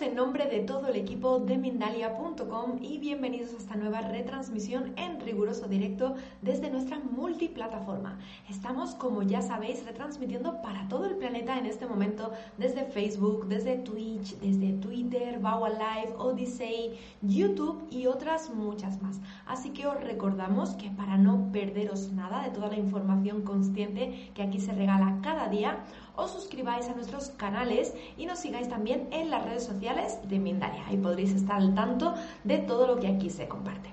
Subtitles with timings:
[0.00, 5.20] En nombre de todo el equipo de Mindalia.com y bienvenidos a esta nueva retransmisión en
[5.20, 8.18] riguroso directo desde nuestra multiplataforma.
[8.48, 13.76] Estamos, como ya sabéis, retransmitiendo para todo el planeta en este momento desde Facebook, desde
[13.76, 19.20] Twitch, desde Twitter, Bawa Live, Odyssey, YouTube y otras muchas más.
[19.46, 24.42] Así que os recordamos que para no perderos nada de toda la información consciente que
[24.42, 25.84] aquí se regala cada día,
[26.20, 30.84] os suscribáis a nuestros canales y nos sigáis también en las redes sociales de Mindalia.
[30.86, 33.90] Ahí podréis estar al tanto de todo lo que aquí se comparte.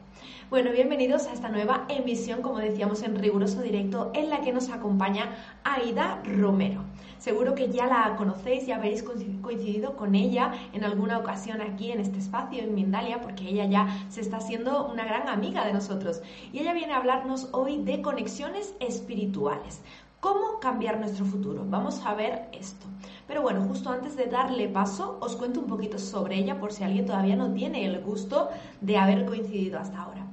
[0.50, 4.70] Bueno, bienvenidos a esta nueva emisión, como decíamos, en riguroso directo, en la que nos
[4.70, 6.84] acompaña Aida Romero.
[7.18, 12.00] Seguro que ya la conocéis, ya habéis coincidido con ella en alguna ocasión aquí en
[12.00, 16.22] este espacio, en Mindalia, porque ella ya se está haciendo una gran amiga de nosotros.
[16.54, 19.82] Y ella viene a hablarnos hoy de conexiones espirituales.
[20.28, 21.64] ¿Cómo cambiar nuestro futuro?
[21.66, 22.86] Vamos a ver esto.
[23.28, 26.84] Pero bueno, justo antes de darle paso, os cuento un poquito sobre ella por si
[26.84, 28.50] alguien todavía no tiene el gusto
[28.82, 30.28] de haber coincidido hasta ahora.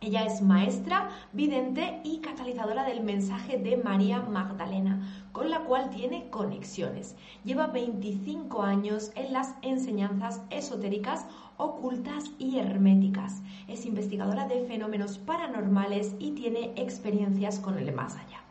[0.00, 6.30] Ella es maestra, vidente y catalizadora del mensaje de María Magdalena, con la cual tiene
[6.30, 7.16] conexiones.
[7.42, 11.26] Lleva 25 años en las enseñanzas esotéricas,
[11.56, 13.42] ocultas y herméticas.
[13.66, 18.42] Es investigadora de fenómenos paranormales y tiene experiencias con el más allá.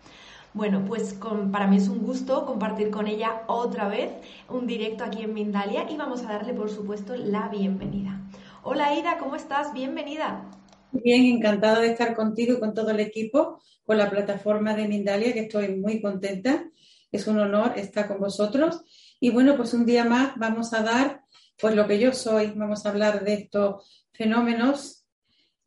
[0.54, 1.16] Bueno, pues
[1.50, 4.12] para mí es un gusto compartir con ella otra vez
[4.50, 8.20] un directo aquí en Mindalia y vamos a darle, por supuesto, la bienvenida.
[8.62, 9.74] Hola Ida, ¿cómo estás?
[9.74, 10.52] Bienvenida.
[10.92, 15.32] Bien, encantada de estar contigo y con todo el equipo, con la plataforma de Mindalia,
[15.32, 16.70] que estoy muy contenta.
[17.14, 18.84] Es un honor estar con vosotros.
[19.22, 21.24] Y bueno, pues un día más vamos a dar
[21.62, 22.52] pues lo que yo soy.
[22.58, 25.06] Vamos a hablar de estos fenómenos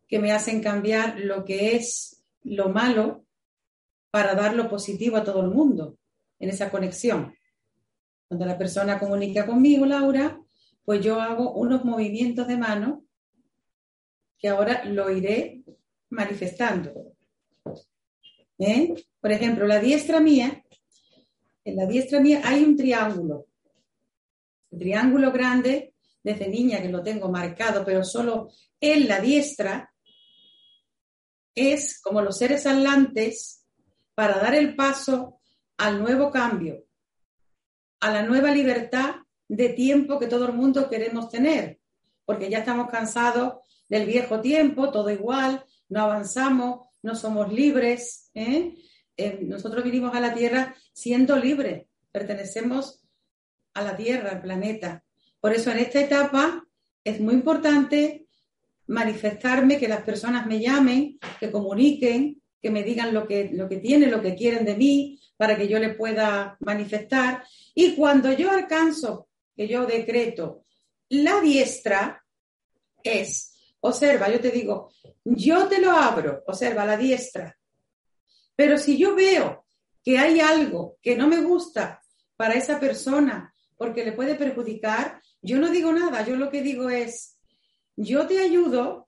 [0.07, 3.24] que me hacen cambiar lo que es lo malo
[4.15, 5.99] para dar lo positivo a todo el mundo
[6.39, 7.35] en esa conexión.
[8.29, 10.41] Cuando la persona comunica conmigo, Laura,
[10.85, 13.05] pues yo hago unos movimientos de mano
[14.39, 15.65] que ahora lo iré
[16.11, 17.17] manifestando.
[18.57, 18.95] ¿Eh?
[19.21, 20.65] Por ejemplo, la diestra mía,
[21.65, 23.49] en la diestra mía hay un triángulo.
[24.71, 25.93] El triángulo grande,
[26.23, 28.49] desde niña que lo tengo marcado, pero solo
[28.79, 29.93] en la diestra,
[31.53, 33.64] es como los seres atlantes
[34.15, 35.41] para dar el paso
[35.77, 36.85] al nuevo cambio,
[38.01, 39.17] a la nueva libertad
[39.49, 41.81] de tiempo que todo el mundo queremos tener,
[42.25, 43.55] porque ya estamos cansados
[43.89, 48.31] del viejo tiempo, todo igual, no avanzamos, no somos libres.
[48.35, 48.75] ¿eh?
[49.43, 53.05] Nosotros vinimos a la Tierra siendo libres, pertenecemos
[53.75, 55.05] a la Tierra, al planeta.
[55.41, 56.67] Por eso en esta etapa
[57.05, 58.27] es muy importante
[58.87, 63.77] manifestarme, que las personas me llamen, que comuniquen, que me digan lo que, lo que
[63.77, 67.45] tienen, lo que quieren de mí, para que yo le pueda manifestar.
[67.75, 70.65] Y cuando yo alcanzo, que yo decreto,
[71.11, 72.25] la diestra
[73.03, 74.91] es, observa, yo te digo,
[75.27, 77.55] yo te lo abro, observa la diestra.
[78.57, 79.67] Pero si yo veo
[80.03, 82.01] que hay algo que no me gusta
[82.35, 86.89] para esa persona porque le puede perjudicar, yo no digo nada, yo lo que digo
[86.89, 87.37] es,
[87.95, 89.04] yo te ayudo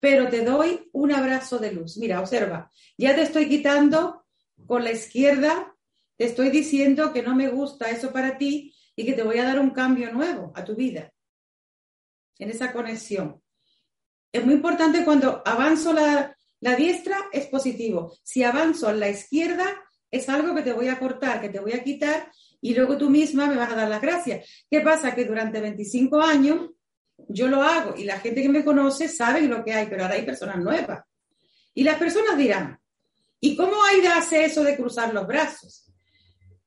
[0.00, 1.96] pero te doy un abrazo de luz.
[1.96, 4.24] Mira, observa, ya te estoy quitando
[4.66, 5.74] con la izquierda,
[6.16, 9.44] te estoy diciendo que no me gusta eso para ti y que te voy a
[9.44, 11.12] dar un cambio nuevo a tu vida,
[12.38, 13.42] en esa conexión.
[14.32, 18.16] Es muy importante cuando avanzo la, la diestra, es positivo.
[18.22, 19.66] Si avanzo en la izquierda,
[20.10, 22.30] es algo que te voy a cortar, que te voy a quitar
[22.60, 24.66] y luego tú misma me vas a dar las gracias.
[24.70, 25.14] ¿Qué pasa?
[25.14, 26.70] Que durante 25 años
[27.28, 30.14] yo lo hago y la gente que me conoce sabe lo que hay, pero ahora
[30.14, 31.04] hay personas nuevas.
[31.74, 32.78] Y las personas dirán,
[33.40, 35.92] ¿y cómo Aida hace eso de cruzar los brazos?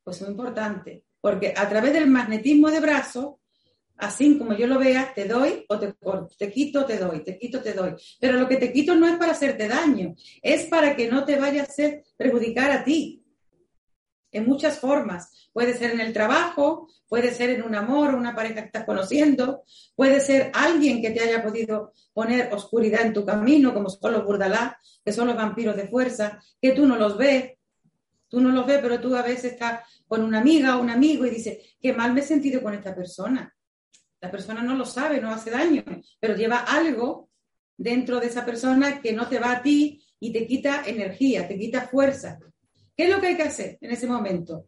[0.04, 3.36] Pues muy importante, porque a través del magnetismo de brazos,
[3.98, 7.38] así como yo lo vea, te doy o te corto, te quito, te doy, te
[7.38, 7.96] quito, te doy.
[8.20, 11.38] Pero lo que te quito no es para hacerte daño, es para que no te
[11.38, 13.19] vaya a hacer perjudicar a ti.
[14.32, 15.50] En muchas formas.
[15.52, 19.64] Puede ser en el trabajo, puede ser en un amor, una pareja que estás conociendo,
[19.96, 24.24] puede ser alguien que te haya podido poner oscuridad en tu camino, como son los
[24.24, 27.54] burdalá, que son los vampiros de fuerza, que tú no los ves,
[28.28, 31.26] tú no los ves, pero tú a veces estás con una amiga o un amigo
[31.26, 33.54] y dices, qué mal me he sentido con esta persona.
[34.22, 35.84] La persona no lo sabe, no hace daño,
[36.20, 37.30] pero lleva algo
[37.76, 41.58] dentro de esa persona que no te va a ti y te quita energía, te
[41.58, 42.38] quita fuerza.
[43.00, 44.66] ¿Qué es lo que hay que hacer en ese momento?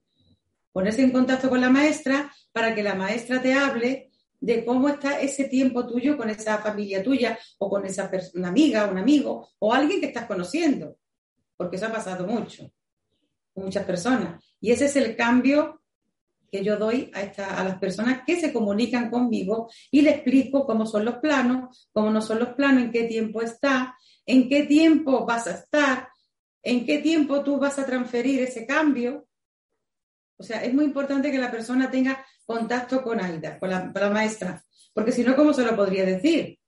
[0.71, 5.19] ponerse en contacto con la maestra para que la maestra te hable de cómo está
[5.19, 9.73] ese tiempo tuyo con esa familia tuya o con esa una amiga, un amigo o
[9.73, 10.95] alguien que estás conociendo,
[11.57, 12.71] porque eso ha pasado mucho
[13.53, 14.41] con muchas personas.
[14.61, 15.81] Y ese es el cambio
[16.49, 20.65] que yo doy a, esta, a las personas que se comunican conmigo y le explico
[20.65, 23.93] cómo son los planos, cómo no son los planos, en qué tiempo está,
[24.25, 26.10] en qué tiempo vas a estar,
[26.63, 29.27] en qué tiempo tú vas a transferir ese cambio.
[30.37, 34.63] O sea, es muy importante que la persona tenga contacto con Aida, con la, maestra,
[34.93, 36.59] porque si no, ¿cómo se lo podría decir?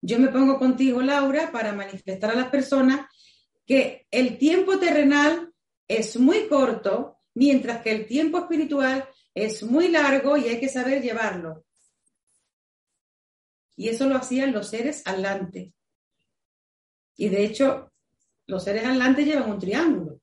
[0.00, 3.06] Yo me pongo contigo, Laura, para manifestar a las personas
[3.66, 5.52] que el tiempo terrenal
[5.88, 11.02] es muy corto, mientras que el tiempo espiritual es muy largo y hay que saber
[11.02, 11.64] llevarlo.
[13.76, 15.72] Y eso lo hacían los seres atlantes.
[17.16, 17.92] Y de hecho,
[18.46, 20.20] los seres atlantes llevan un triángulo.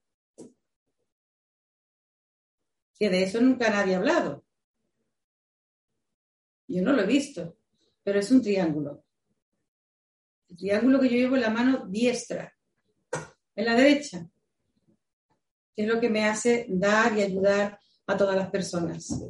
[2.97, 4.43] Que de eso nunca nadie ha hablado.
[6.67, 7.57] Yo no lo he visto,
[8.03, 9.03] pero es un triángulo.
[10.49, 12.53] El triángulo que yo llevo en la mano diestra,
[13.55, 14.27] en la derecha,
[15.75, 19.23] es lo que me hace dar y ayudar a todas las personas.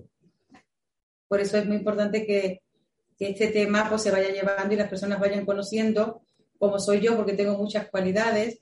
[1.28, 2.62] Por eso es muy importante que,
[3.20, 6.24] este tema pues, se vaya llevando y las personas vayan conociendo
[6.60, 8.60] cómo soy yo, porque tengo muchas cualidades,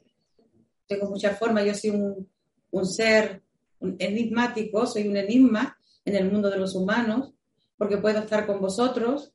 [0.91, 2.29] tengo muchas formas, yo soy un,
[2.71, 3.41] un ser
[3.79, 7.33] enigmático, soy un enigma en el mundo de los humanos,
[7.77, 9.33] porque puedo estar con vosotros,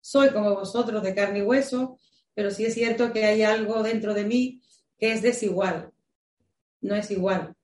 [0.00, 1.98] soy como vosotros de carne y hueso,
[2.34, 4.62] pero sí es cierto que hay algo dentro de mí
[4.98, 5.92] que es desigual,
[6.80, 7.54] no es igual.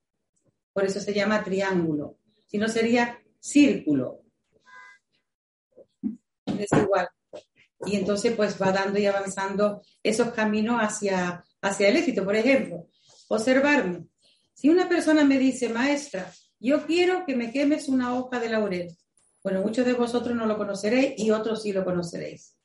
[0.74, 4.20] Por eso se llama triángulo, si no sería círculo.
[6.44, 7.08] Desigual.
[7.86, 12.24] Y entonces pues va dando y avanzando esos caminos hacia, hacia el éxito.
[12.24, 12.88] Por ejemplo,
[13.28, 14.06] observarme.
[14.54, 18.96] Si una persona me dice, maestra, yo quiero que me quemes una hoja de laurel,
[19.42, 22.56] bueno, muchos de vosotros no lo conoceréis y otros sí lo conoceréis.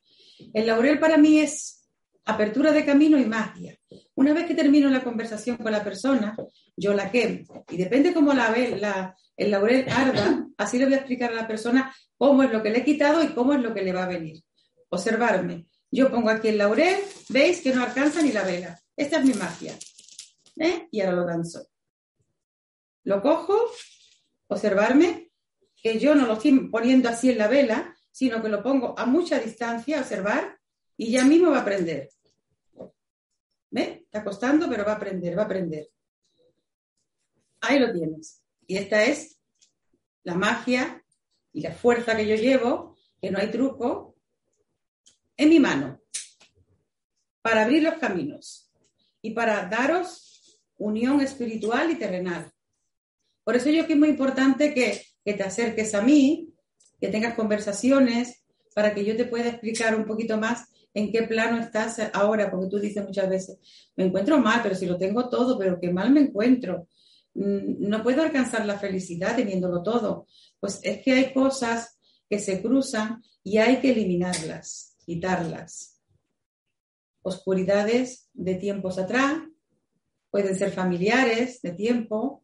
[0.52, 1.88] El laurel para mí es
[2.24, 3.76] apertura de camino y magia.
[4.14, 6.36] Una vez que termino la conversación con la persona,
[6.76, 7.64] yo la quemo.
[7.70, 11.46] Y depende cómo la, la, el laurel arda, así le voy a explicar a la
[11.46, 14.04] persona cómo es lo que le he quitado y cómo es lo que le va
[14.04, 14.42] a venir.
[14.88, 15.66] Observarme.
[15.90, 16.96] Yo pongo aquí el laurel,
[17.28, 18.78] veis que no alcanza ni la vela.
[18.96, 19.74] Esta es mi magia.
[20.56, 20.88] ¿Eh?
[20.90, 21.66] Y ahora lo danzo.
[23.04, 23.70] Lo cojo,
[24.48, 25.30] observarme,
[25.76, 29.04] que yo no lo estoy poniendo así en la vela, sino que lo pongo a
[29.04, 30.58] mucha distancia, observar,
[30.96, 32.08] y ya mismo va a aprender.
[33.70, 34.02] ¿Ve?
[34.04, 35.90] Está costando, pero va a aprender, va a aprender.
[37.60, 38.42] Ahí lo tienes.
[38.66, 39.40] Y esta es
[40.22, 41.04] la magia
[41.52, 44.16] y la fuerza que yo llevo, que no hay truco,
[45.36, 46.00] en mi mano,
[47.42, 48.72] para abrir los caminos
[49.20, 50.33] y para daros
[50.78, 52.50] unión espiritual y terrenal.
[53.42, 56.52] Por eso yo que es muy importante que que te acerques a mí,
[57.00, 58.44] que tengas conversaciones
[58.74, 62.68] para que yo te pueda explicar un poquito más en qué plano estás ahora, porque
[62.68, 63.58] tú dices muchas veces,
[63.96, 66.88] me encuentro mal, pero si lo tengo todo, pero qué mal me encuentro.
[67.34, 70.26] Mm, no puedo alcanzar la felicidad teniéndolo todo.
[70.60, 71.98] Pues es que hay cosas
[72.28, 76.00] que se cruzan y hay que eliminarlas, quitarlas.
[77.22, 79.38] Oscuridades de tiempos atrás,
[80.34, 82.42] pueden ser familiares de tiempo,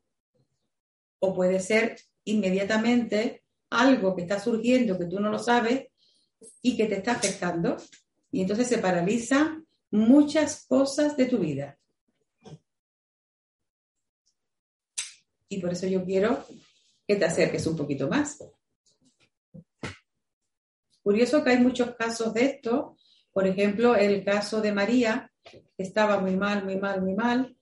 [1.18, 5.88] o puede ser inmediatamente algo que está surgiendo que tú no lo sabes
[6.62, 7.76] y que te está afectando.
[8.30, 9.60] Y entonces se paraliza
[9.90, 11.80] muchas cosas de tu vida.
[15.48, 16.46] Y por eso yo quiero
[17.08, 18.38] que te acerques un poquito más.
[21.02, 22.96] Curioso que hay muchos casos de esto.
[23.32, 27.56] Por ejemplo, el caso de María, que estaba muy mal, muy mal, muy mal.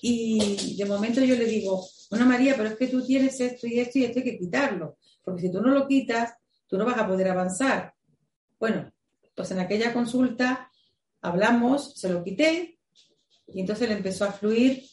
[0.00, 3.80] Y de momento yo le digo, bueno, María, pero es que tú tienes esto y
[3.80, 6.34] esto y esto hay que quitarlo, porque si tú no lo quitas,
[6.66, 7.94] tú no vas a poder avanzar.
[8.58, 8.92] Bueno,
[9.34, 10.70] pues en aquella consulta
[11.20, 12.78] hablamos, se lo quité
[13.48, 14.84] y entonces le empezó a fluir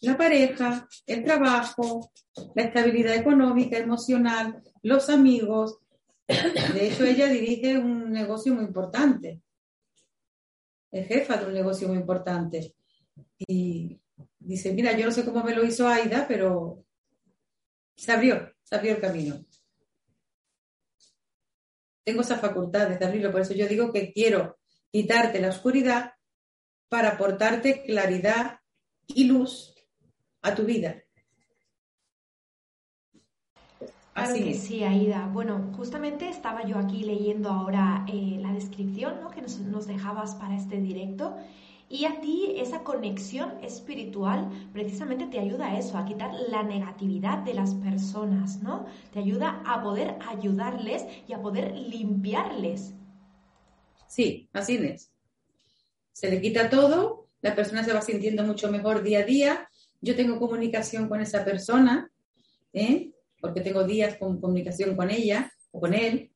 [0.00, 2.12] la pareja, el trabajo,
[2.54, 5.78] la estabilidad económica, emocional, los amigos.
[6.26, 9.40] De hecho, ella dirige un negocio muy importante.
[10.90, 12.74] Es jefa de un negocio muy importante.
[13.38, 13.98] Y
[14.44, 16.84] dice, mira, yo no sé cómo me lo hizo Aida, pero
[17.96, 19.44] se abrió, se abrió el camino.
[22.04, 24.58] Tengo esa facultad de abrirlo, por eso yo digo que quiero
[24.90, 26.12] quitarte la oscuridad
[26.88, 28.60] para aportarte claridad
[29.06, 29.74] y luz
[30.42, 31.02] a tu vida.
[34.14, 35.28] Así que sí, Aida.
[35.32, 39.30] Bueno, justamente estaba yo aquí leyendo ahora eh, la descripción ¿no?
[39.30, 41.36] que nos, nos, dejabas para este directo
[41.88, 47.38] y a ti esa conexión espiritual precisamente te ayuda a eso, a quitar la negatividad
[47.38, 48.86] de las personas, ¿no?
[49.12, 52.94] Te ayuda a poder ayudarles y a poder limpiarles.
[54.06, 55.10] Sí, así es.
[56.12, 59.68] Se le quita todo, la persona se va sintiendo mucho mejor día a día.
[60.00, 62.10] Yo tengo comunicación con esa persona,
[62.72, 63.10] ¿eh?
[63.40, 66.30] porque tengo días con comunicación con ella o con él,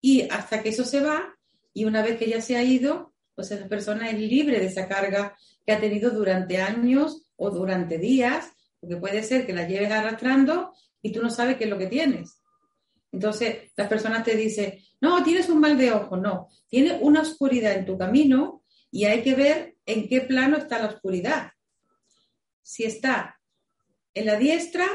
[0.00, 1.36] y hasta que eso se va,
[1.74, 4.88] y una vez que ya se ha ido, pues esa persona es libre de esa
[4.88, 8.50] carga que ha tenido durante años o durante días,
[8.80, 11.86] porque puede ser que la lleves arrastrando y tú no sabes qué es lo que
[11.86, 12.42] tienes.
[13.12, 17.74] Entonces, las personas te dicen, no, tienes un mal de ojo, no, tienes una oscuridad
[17.74, 21.52] en tu camino y hay que ver en qué plano está la oscuridad.
[22.62, 23.38] Si está
[24.14, 24.86] en la diestra,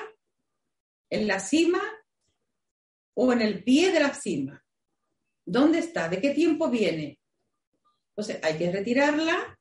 [1.10, 1.82] en la cima
[3.14, 4.66] o en el pie de la cima.
[5.46, 6.10] ¿Dónde está?
[6.10, 7.21] ¿De qué tiempo viene?
[8.16, 9.60] Entonces, hay que retirarla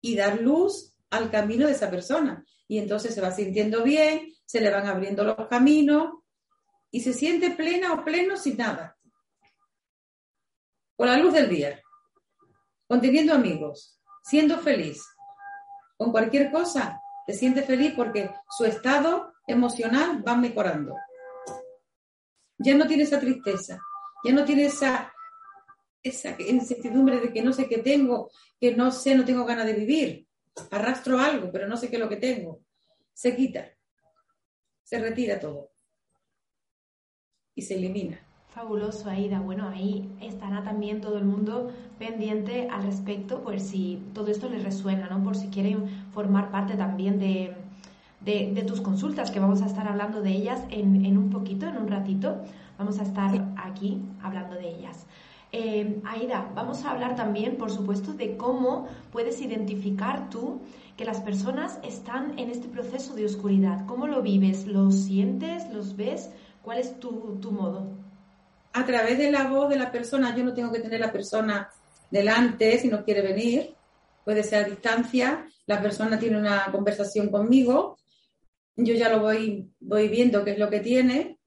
[0.00, 2.44] y dar luz al camino de esa persona.
[2.66, 6.12] Y entonces se va sintiendo bien, se le van abriendo los caminos
[6.90, 8.96] y se siente plena o pleno sin nada.
[10.96, 11.80] Con la luz del día,
[12.86, 15.02] conteniendo amigos, siendo feliz.
[15.96, 20.94] Con cualquier cosa, te siente feliz porque su estado emocional va mejorando.
[22.58, 23.78] Ya no tiene esa tristeza,
[24.24, 25.12] ya no tiene esa,
[26.02, 28.30] esa incertidumbre de que no sé qué tengo,
[28.60, 30.26] que no sé, no tengo ganas de vivir.
[30.70, 32.60] Arrastro algo, pero no sé qué es lo que tengo.
[33.12, 33.70] Se quita,
[34.82, 35.72] se retira todo
[37.54, 38.18] y se elimina.
[38.48, 39.40] Fabuloso, Aida.
[39.40, 44.62] Bueno, ahí estará también todo el mundo pendiente al respecto, por si todo esto les
[44.62, 45.24] resuena, ¿no?
[45.24, 47.54] Por si quieren formar parte también de,
[48.20, 51.78] de, tus consultas, que vamos a estar hablando de ellas en, en, un poquito, en
[51.78, 52.42] un ratito.
[52.76, 55.06] Vamos a estar aquí hablando de ellas.
[55.54, 60.62] Eh, Aida, vamos a hablar también, por supuesto, de cómo puedes identificar tú
[60.96, 63.84] que las personas están en este proceso de oscuridad.
[63.86, 64.66] ¿Cómo lo vives?
[64.66, 65.68] ¿Los sientes?
[65.70, 66.30] ¿Los ves?
[66.62, 67.86] ¿Cuál es tu, tu modo?
[68.72, 71.68] A través de la voz de la persona, yo no tengo que tener la persona
[72.10, 73.74] delante si no quiere venir,
[74.24, 77.98] puede ser a distancia, la persona tiene una conversación conmigo,
[78.76, 81.38] yo ya lo voy, voy viendo qué es lo que tiene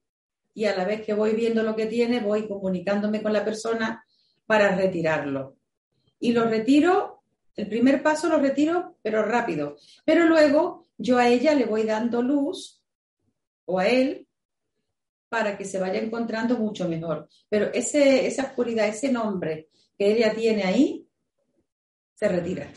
[0.56, 4.02] y a la vez que voy viendo lo que tiene, voy comunicándome con la persona
[4.46, 5.58] para retirarlo.
[6.18, 7.22] Y lo retiro,
[7.54, 9.76] el primer paso lo retiro, pero rápido.
[10.06, 12.82] Pero luego yo a ella le voy dando luz,
[13.66, 14.26] o a él,
[15.28, 17.28] para que se vaya encontrando mucho mejor.
[17.50, 21.06] Pero ese, esa oscuridad, ese nombre que ella tiene ahí,
[22.14, 22.72] se retira.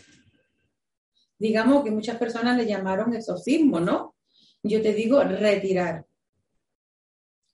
[1.37, 4.15] Digamos que muchas personas le llamaron exorcismo, ¿no?
[4.63, 6.08] Yo te digo retirar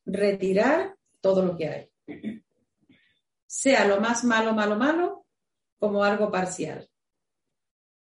[0.05, 1.91] retirar todo lo que hay.
[3.45, 5.25] Sea lo más malo, malo, malo,
[5.79, 6.89] como algo parcial.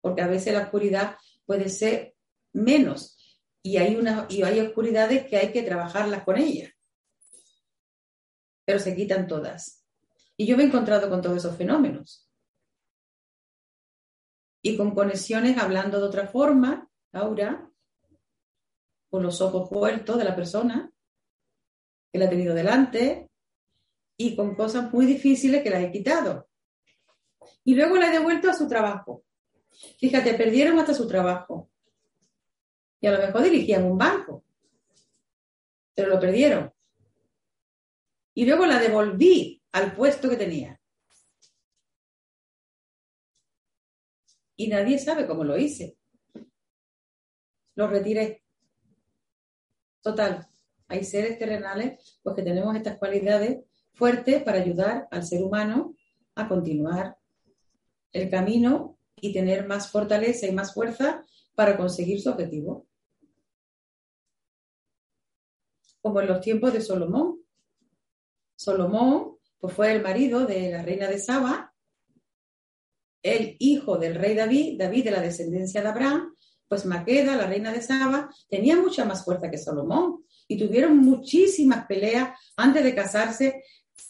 [0.01, 2.15] Porque a veces la oscuridad puede ser
[2.53, 3.17] menos
[3.63, 6.73] y hay, una, y hay oscuridades que hay que trabajarlas con ellas.
[8.65, 9.85] Pero se quitan todas.
[10.37, 12.27] Y yo me he encontrado con todos esos fenómenos.
[14.63, 17.69] Y con conexiones hablando de otra forma, Aura,
[19.09, 20.90] con los ojos puertos de la persona,
[22.11, 23.29] que la ha tenido delante
[24.17, 26.49] y con cosas muy difíciles que las he quitado.
[27.63, 29.23] Y luego la he devuelto a su trabajo.
[29.97, 31.69] Fíjate, perdieron hasta su trabajo.
[32.99, 34.45] Y a lo mejor dirigían un banco,
[35.95, 36.71] pero lo perdieron.
[38.33, 40.79] Y luego la devolví al puesto que tenía.
[44.55, 45.97] Y nadie sabe cómo lo hice.
[47.75, 48.43] Lo retiré.
[50.01, 50.50] Total,
[50.91, 55.95] hay seres terrenales pues, que tenemos estas cualidades fuertes para ayudar al ser humano
[56.35, 57.17] a continuar
[58.11, 61.23] el camino y tener más fortaleza y más fuerza
[61.55, 62.87] para conseguir su objetivo.
[66.01, 67.39] Como en los tiempos de Solomón.
[68.55, 71.73] Solomón pues, fue el marido de la reina de Saba,
[73.23, 76.35] el hijo del rey David, David de la descendencia de Abraham,
[76.67, 80.20] pues Maqueda, la reina de Saba, tenía mucha más fuerza que Salomón
[80.51, 83.63] y tuvieron muchísimas peleas antes de casarse,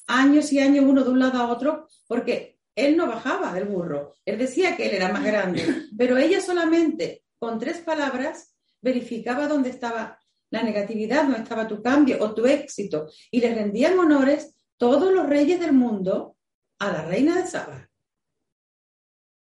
[0.07, 4.15] años y años uno de un lado a otro, porque él no bajaba del burro,
[4.25, 5.63] él decía que él era más grande,
[5.98, 10.19] pero ella solamente con tres palabras verificaba dónde estaba
[10.50, 15.29] la negatividad, dónde estaba tu cambio o tu éxito, y le rendían honores todos los
[15.29, 16.38] reyes del mundo
[16.79, 17.88] a la reina de Saba.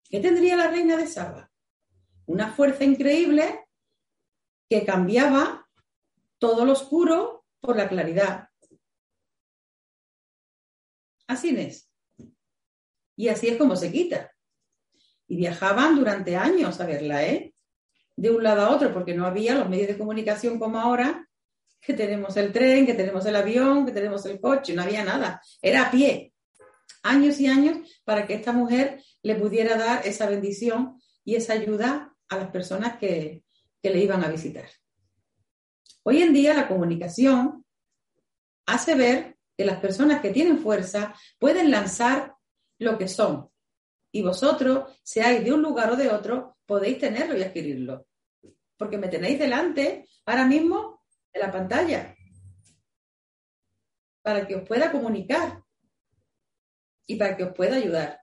[0.09, 1.49] ¿Qué tendría la reina de Saba?
[2.25, 3.67] Una fuerza increíble
[4.69, 5.68] que cambiaba
[6.39, 8.49] todo lo oscuro por la claridad.
[11.27, 11.91] Así es.
[13.15, 14.31] Y así es como se quita.
[15.27, 17.53] Y viajaban durante años a verla, ¿eh?
[18.15, 21.29] De un lado a otro, porque no había los medios de comunicación como ahora,
[21.81, 25.41] que tenemos el tren, que tenemos el avión, que tenemos el coche, no había nada.
[25.61, 26.33] Era a pie.
[27.03, 32.15] Años y años para que esta mujer le pudiera dar esa bendición y esa ayuda
[32.27, 33.43] a las personas que,
[33.81, 34.67] que le iban a visitar.
[36.03, 37.65] Hoy en día la comunicación
[38.65, 42.35] hace ver que las personas que tienen fuerza pueden lanzar
[42.77, 43.49] lo que son.
[44.11, 48.07] Y vosotros, seáis de un lugar o de otro, podéis tenerlo y adquirirlo.
[48.77, 51.03] Porque me tenéis delante ahora mismo
[51.33, 52.15] de la pantalla
[54.21, 55.63] para que os pueda comunicar
[57.05, 58.21] y para que os pueda ayudar.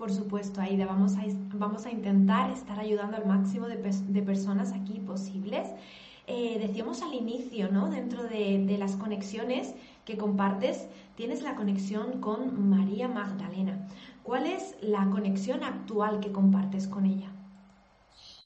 [0.00, 1.24] Por supuesto, Aida, vamos a,
[1.58, 3.76] vamos a intentar estar ayudando al máximo de,
[4.22, 5.68] personas aquí posibles.
[6.26, 7.90] Eh, decíamos al inicio, ¿no?
[7.90, 9.74] Dentro de, de, las conexiones
[10.06, 13.88] que compartes, tienes la conexión con María Magdalena.
[14.22, 17.30] ¿Cuál es la conexión actual que compartes con ella?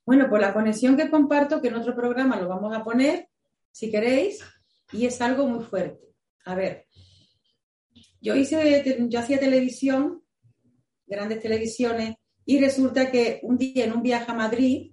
[0.05, 3.29] Bueno, pues la conexión que comparto, que en otro programa lo vamos a poner,
[3.71, 4.45] si queréis,
[4.91, 6.17] y es algo muy fuerte.
[6.47, 6.89] A ver,
[8.21, 10.24] yo hice, yo hacía televisión
[11.07, 14.93] grandes televisiones, y resulta que un día en un viaje a Madrid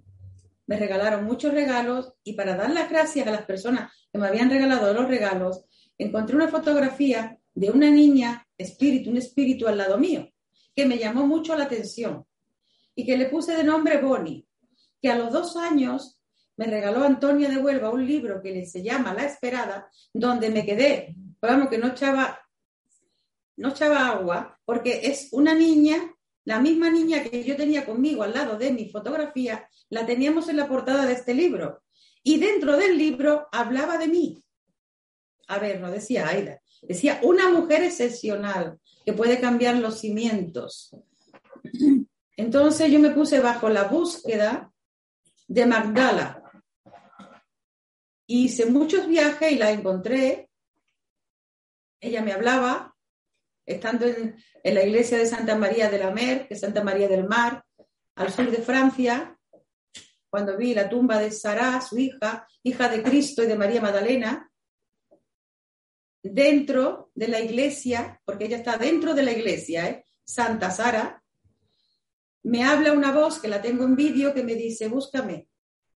[0.66, 4.50] me regalaron muchos regalos y para dar las gracias a las personas que me habían
[4.50, 5.64] regalado los regalos,
[5.98, 10.30] encontré una fotografía de una niña, espíritu, un espíritu al lado mío,
[10.74, 12.24] que me llamó mucho la atención
[12.94, 14.46] y que le puse de nombre Bonnie,
[15.00, 16.18] que a los dos años
[16.56, 21.14] me regaló Antonia de Huelva un libro que se llama La Esperada, donde me quedé,
[21.40, 22.38] vamos, que no echaba
[23.56, 28.34] no echaba agua, porque es una niña, la misma niña que yo tenía conmigo al
[28.34, 31.82] lado de mi fotografía, la teníamos en la portada de este libro.
[32.22, 34.44] Y dentro del libro hablaba de mí.
[35.48, 40.96] A ver, no decía Aida, decía una mujer excepcional que puede cambiar los cimientos.
[42.36, 44.72] Entonces yo me puse bajo la búsqueda
[45.46, 46.42] de Magdala.
[48.26, 50.48] Hice muchos viajes y la encontré.
[52.00, 52.91] Ella me hablaba,
[53.66, 57.64] estando en, la iglesia de Santa María de la Mer, que Santa María del Mar,
[58.14, 59.36] al sur de Francia,
[60.30, 64.50] cuando vi la tumba de Sara, su hija, hija de Cristo y de María Magdalena,
[66.22, 70.04] dentro de la iglesia, porque ella está dentro de la iglesia, ¿eh?
[70.24, 71.22] Santa Sara,
[72.44, 75.48] me habla una voz que la tengo en vídeo que me dice, búscame.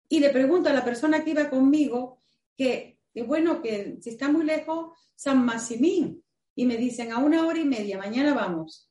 [0.09, 2.23] Y le pregunto a la persona que iba conmigo
[2.57, 6.24] que, que bueno, que si está muy lejos, San Massimín,
[6.55, 8.91] y me dicen a una hora y media, mañana vamos.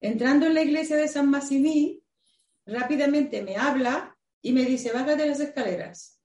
[0.00, 2.02] Entrando en la iglesia de San Massimí,
[2.66, 6.20] rápidamente me habla y me dice, bájate las escaleras.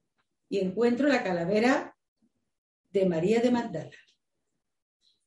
[0.48, 1.96] Y encuentro la calavera
[2.90, 3.96] de María de Magdala.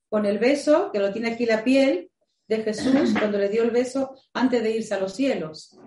[0.10, 2.12] Con el beso, que lo tiene aquí la piel,
[2.48, 5.78] de Jesús cuando le dio el beso antes de irse a los cielos.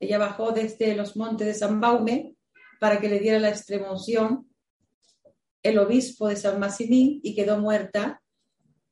[0.00, 2.36] Ella bajó desde los montes de San Baume
[2.80, 4.48] para que le diera la extremoción
[5.62, 8.22] el obispo de San Massimí y quedó muerta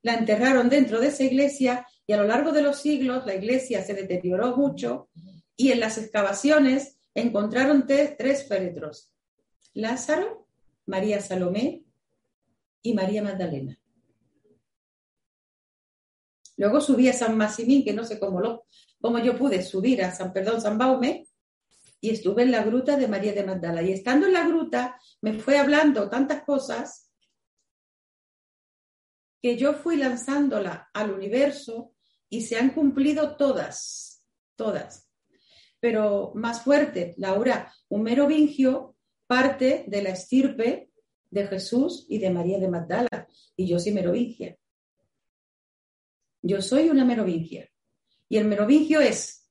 [0.03, 3.85] la enterraron dentro de esa iglesia y a lo largo de los siglos la iglesia
[3.85, 5.09] se deterioró mucho
[5.57, 9.13] y en las excavaciones encontraron tres féretros,
[9.75, 10.49] Lázaro,
[10.87, 11.85] María Salomé
[12.83, 13.79] y María Magdalena.
[16.57, 18.67] Luego subí a San Massimín, que no sé cómo, lo,
[19.01, 21.27] cómo yo pude subir a San, perdón, San Baume,
[22.01, 23.83] y estuve en la gruta de María de Magdala.
[23.83, 27.12] Y estando en la gruta, me fue hablando tantas cosas
[29.43, 31.93] que yo fui lanzándola al universo
[32.29, 34.25] y se han cumplido todas,
[34.55, 35.11] todas.
[35.81, 40.91] Pero más fuerte, Laura, un merovingio parte de la estirpe
[41.29, 43.27] de Jesús y de María de Magdala,
[43.57, 44.57] y yo soy merovingia.
[46.41, 47.69] Yo soy una merovingia.
[48.29, 49.51] Y el merovingio es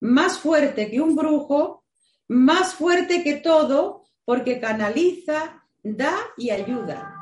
[0.00, 1.84] más fuerte que un brujo,
[2.28, 7.14] más fuerte que todo, porque canaliza, da y ayuda.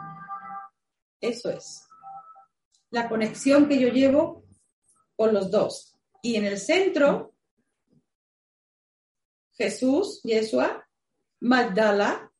[1.20, 1.85] Eso es
[2.90, 4.44] la conexión que yo llevo
[5.16, 5.94] con los dos.
[6.22, 7.34] Y en el centro,
[9.52, 10.86] Jesús, Yeshua,
[11.40, 12.32] Magdala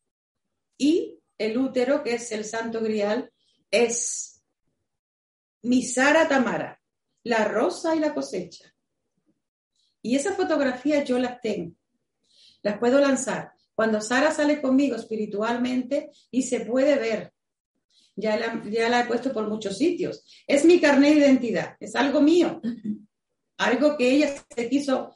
[0.77, 3.33] y el útero, que es el santo grial,
[3.71, 4.43] es
[5.63, 6.81] mi Sara Tamara,
[7.25, 8.73] la rosa y la cosecha.
[10.03, 11.77] Y esa fotografía yo las tengo,
[12.63, 13.53] las puedo lanzar.
[13.75, 17.35] Cuando Sara sale conmigo espiritualmente y se puede ver
[18.17, 20.25] ya la, ya la he puesto por muchos sitios.
[20.47, 22.61] Es mi carnet de identidad, es algo mío,
[23.59, 25.15] algo que ella se quiso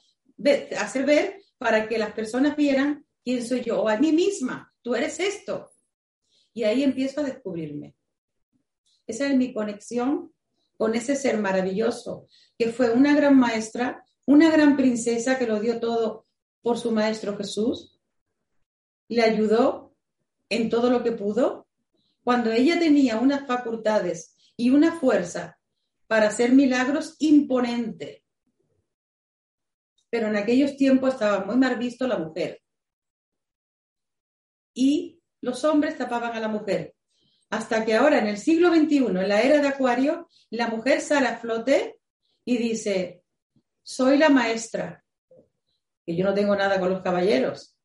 [0.79, 4.95] hacer ver para que las personas vieran quién soy yo, o a mí misma, tú
[4.95, 5.71] eres esto.
[6.53, 7.95] Y ahí empiezo a descubrirme.
[9.07, 10.33] Esa es mi conexión
[10.77, 12.27] con ese ser maravilloso,
[12.59, 16.27] que fue una gran maestra, una gran princesa que lo dio todo
[16.63, 18.01] por su maestro Jesús,
[19.09, 19.95] le ayudó
[20.49, 21.60] en todo lo que pudo
[22.23, 25.59] cuando ella tenía unas facultades y una fuerza
[26.07, 28.25] para hacer milagros imponente.
[30.13, 32.61] pero en aquellos tiempos estaba muy mal visto la mujer.
[34.75, 36.97] Y los hombres tapaban a la mujer.
[37.49, 41.29] Hasta que ahora, en el siglo XXI, en la era de Acuario, la mujer sale
[41.29, 42.01] a flote
[42.45, 43.23] y dice,
[43.83, 45.05] soy la maestra.
[46.05, 47.77] Que yo no tengo nada con los caballeros,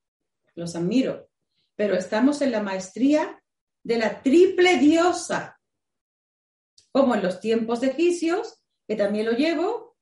[0.55, 1.29] los admiro,
[1.75, 3.39] pero estamos en la maestría
[3.85, 5.61] de la triple diosa,
[6.91, 9.95] como en los tiempos egipcios, que también lo llevo,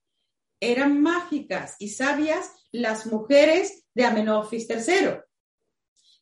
[0.59, 5.19] eran mágicas y sabias las mujeres de Amenofis III.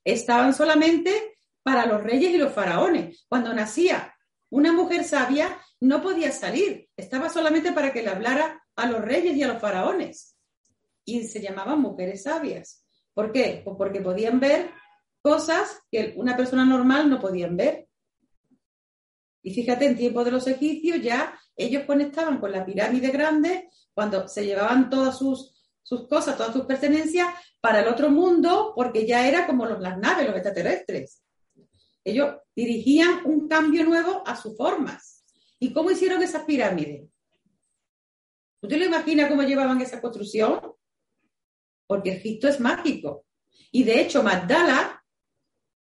[0.04, 3.26] Estaban solamente para los reyes y los faraones.
[3.30, 4.16] Cuando nacía
[4.50, 9.38] una mujer sabia, no podía salir, estaba solamente para que le hablara a los reyes
[9.38, 10.36] y a los faraones.
[11.06, 12.84] Y se llamaban mujeres sabias.
[13.14, 13.62] ¿Por qué?
[13.64, 14.72] Pues porque podían ver
[15.22, 17.88] cosas que una persona normal no podían ver.
[19.44, 24.28] Y fíjate, en tiempo de los egipcios ya ellos conectaban con la pirámide grande cuando
[24.28, 27.28] se llevaban todas sus, sus cosas, todas sus pertenencias
[27.60, 31.24] para el otro mundo, porque ya era como los, las naves, los extraterrestres.
[32.04, 35.24] Ellos dirigían un cambio nuevo a sus formas.
[35.60, 37.08] ¿Y cómo hicieron esas pirámides?
[38.62, 40.60] ¿Usted lo imagina cómo llevaban esa construcción?
[41.86, 43.26] Porque Egipto es mágico.
[43.72, 45.01] Y de hecho, Magdala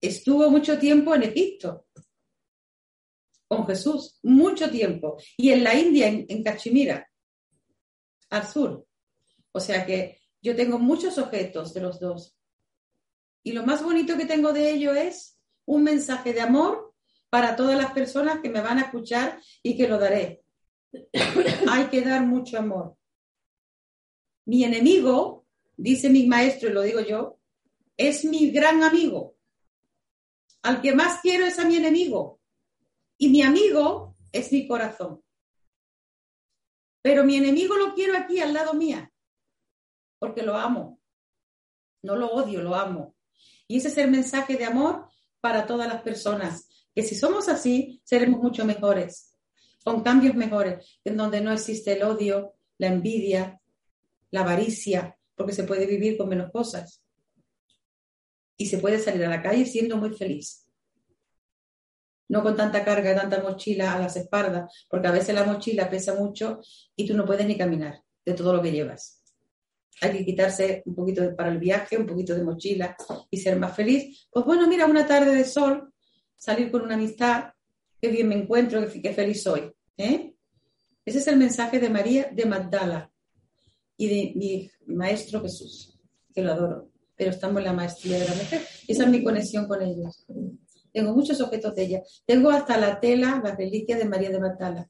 [0.01, 1.87] estuvo mucho tiempo en Egipto
[3.47, 5.17] con Jesús, mucho tiempo.
[5.37, 7.09] Y en la India, en, en Cachemira,
[8.31, 8.87] al sur.
[9.53, 12.37] O sea que yo tengo muchos objetos de los dos.
[13.43, 16.95] Y lo más bonito que tengo de ello es un mensaje de amor
[17.31, 20.43] para todas las personas que me van a escuchar y que lo daré.
[21.71, 22.97] Hay que dar mucho amor.
[24.45, 27.39] Mi enemigo, dice mi maestro y lo digo yo,
[27.97, 29.38] es mi gran amigo.
[30.63, 32.41] Al que más quiero es a mi enemigo.
[33.17, 35.23] Y mi amigo es mi corazón.
[37.03, 39.13] Pero mi enemigo lo quiero aquí al lado mía,
[40.19, 41.01] porque lo amo.
[42.03, 43.17] No lo odio, lo amo.
[43.67, 45.09] Y ese es el mensaje de amor
[45.41, 49.37] para todas las personas, que si somos así, seremos mucho mejores,
[49.85, 53.61] con cambios mejores, en donde no existe el odio, la envidia,
[54.31, 57.03] la avaricia, porque se puede vivir con menos cosas.
[58.59, 60.69] Y se puede salir a la calle siendo muy feliz
[62.29, 66.15] no con tanta carga, tanta mochila a las espaldas, porque a veces la mochila pesa
[66.15, 66.61] mucho
[66.95, 69.23] y tú no puedes ni caminar de todo lo que llevas.
[70.01, 72.97] Hay que quitarse un poquito para el viaje, un poquito de mochila
[73.31, 74.29] y ser más feliz.
[74.31, 75.93] Pues bueno, mira, una tarde de sol,
[76.37, 77.53] salir con una amistad,
[78.01, 79.73] qué bien me encuentro, qué, feliz soy.
[79.97, 80.35] ¿eh?
[81.05, 83.11] Ese es el mensaje de María de Magdala
[83.97, 85.99] y de mi maestro Jesús,
[86.33, 86.91] que lo adoro.
[87.19, 88.63] Pero estamos en la maestría de la mujer.
[88.87, 90.25] Esa es mi conexión con ellos.
[90.93, 92.03] Tengo muchos objetos de ella.
[92.25, 94.89] Tengo hasta la tela, la reliquia de María de Magdala.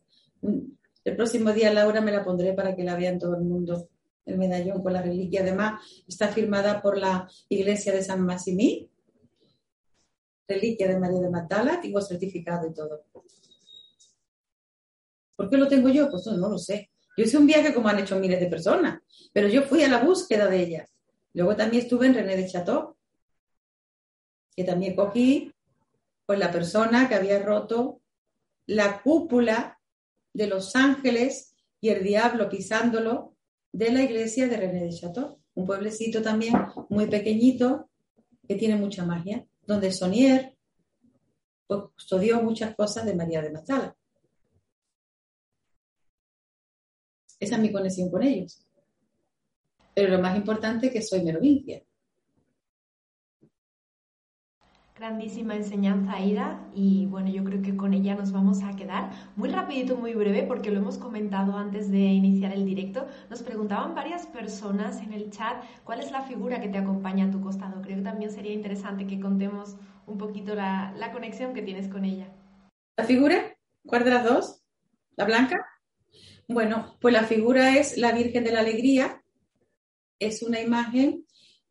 [1.04, 3.88] El próximo día, Laura, me la pondré para que la vean todo el mundo.
[4.26, 5.40] El medallón con la reliquia.
[5.40, 8.90] Además, está firmada por la iglesia de San Massimí.
[10.46, 11.80] Reliquia de María de Magdala.
[11.80, 13.06] Tengo certificado y todo.
[15.34, 16.10] ¿Por qué lo tengo yo?
[16.10, 16.90] Pues no, lo sé.
[17.16, 19.00] Yo hice un viaje como han hecho miles de personas,
[19.32, 20.90] pero yo fui a la búsqueda de ellas.
[21.38, 22.96] Luego también estuve en René de Chateau,
[24.56, 25.54] que también cogí
[26.26, 28.02] pues la persona que había roto
[28.66, 29.80] la cúpula
[30.34, 33.36] de los ángeles y el diablo pisándolo
[33.70, 36.54] de la iglesia de René de Chateau, un pueblecito también
[36.88, 37.88] muy pequeñito
[38.48, 40.56] que tiene mucha magia, donde Sonier
[41.68, 43.96] pues, custodió muchas cosas de María de Magdala.
[47.38, 48.67] Esa es mi conexión con ellos.
[49.98, 51.82] Pero lo más importante es que soy merovingia.
[54.96, 59.48] Grandísima enseñanza, Aida, y bueno, yo creo que con ella nos vamos a quedar muy
[59.48, 63.08] rapidito, muy breve, porque lo hemos comentado antes de iniciar el directo.
[63.28, 67.30] Nos preguntaban varias personas en el chat cuál es la figura que te acompaña a
[67.32, 67.82] tu costado.
[67.82, 69.74] Creo que también sería interesante que contemos
[70.06, 72.28] un poquito la, la conexión que tienes con ella.
[72.96, 73.52] ¿La figura?
[73.84, 74.62] ¿Cuál de las dos?
[75.16, 75.56] ¿La blanca?
[76.46, 79.17] Bueno, pues la figura es la Virgen de la Alegría.
[80.18, 81.24] Es una imagen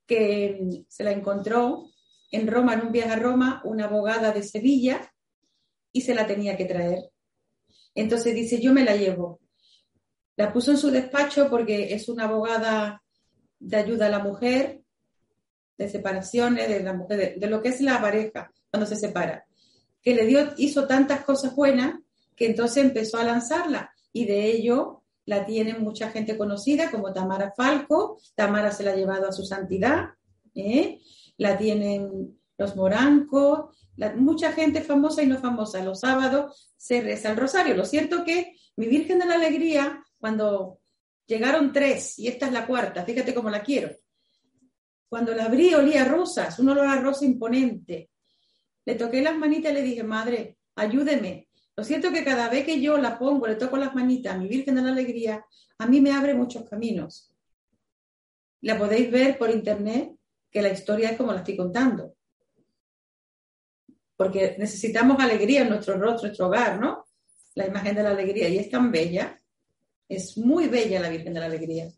[0.05, 1.89] que se la encontró
[2.31, 5.13] en Roma, en un viaje a Roma, una abogada de Sevilla
[5.91, 6.99] y se la tenía que traer.
[7.95, 9.39] Entonces dice, yo me la llevo.
[10.35, 13.01] La puso en su despacho porque es una abogada
[13.59, 14.81] de ayuda a la mujer,
[15.77, 19.45] de separaciones, de la mujer, de, lo que es la pareja cuando se separa,
[20.01, 21.99] que le dio, hizo tantas cosas buenas
[22.35, 27.53] que entonces empezó a lanzarla y de ello la tiene mucha gente conocida como Tamara
[27.55, 30.09] Falco, Tamara se la ha llevado a su santidad,
[30.55, 30.99] ¿eh?
[31.37, 33.77] la tienen los morancos,
[34.15, 35.83] mucha gente famosa y no famosa.
[35.83, 37.75] Los sábados se reza el rosario.
[37.75, 40.79] Lo cierto que mi Virgen de la Alegría, cuando
[41.27, 43.89] Llegaron tres y esta es la cuarta, fíjate cómo la quiero.
[45.09, 48.09] Cuando la abrí olía rosas, un olor a rosa imponente.
[48.85, 51.46] Le toqué las manitas y le dije, madre, ayúdeme.
[51.77, 54.47] Lo siento que cada vez que yo la pongo, le toco las manitas a mi
[54.47, 55.45] Virgen de la Alegría,
[55.77, 57.31] a mí me abre muchos caminos.
[58.61, 60.15] La podéis ver por internet,
[60.49, 62.15] que la historia es como la estoy contando.
[64.15, 67.05] Porque necesitamos alegría en nuestro rostro, en nuestro hogar, ¿no?
[67.53, 68.49] La imagen de la alegría.
[68.49, 69.39] Y es tan bella.
[70.09, 71.91] Es muy bella la Virgen de la Alegría.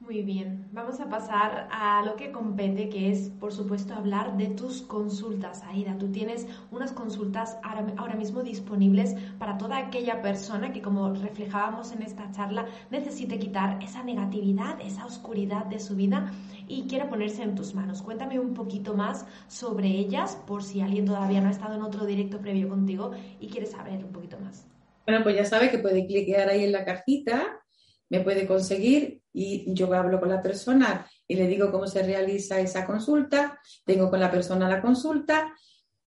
[0.00, 4.46] Muy bien, vamos a pasar a lo que compete, que es, por supuesto, hablar de
[4.46, 5.98] tus consultas, Aida.
[5.98, 12.00] Tú tienes unas consultas ahora, mismo disponibles para toda aquella persona que, como reflejábamos en
[12.02, 16.32] esta charla, necesite quitar esa negatividad, esa oscuridad de su vida
[16.66, 18.00] y quiera ponerse en tus manos.
[18.00, 22.06] Cuéntame un poquito más sobre ellas, por si alguien todavía no ha estado en otro
[22.06, 24.66] directo previo contigo y quiere saber un poquito más.
[25.06, 27.62] Bueno, pues ya sabe que puede cliquear ahí en la cajita,
[28.08, 32.60] me puede conseguir y yo hablo con la persona y le digo cómo se realiza
[32.60, 35.54] esa consulta, tengo con la persona la consulta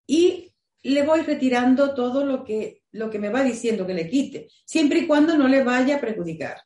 [0.05, 4.49] y le voy retirando todo lo que, lo que me va diciendo que le quite,
[4.65, 6.57] siempre y cuando no le vaya a perjudicar.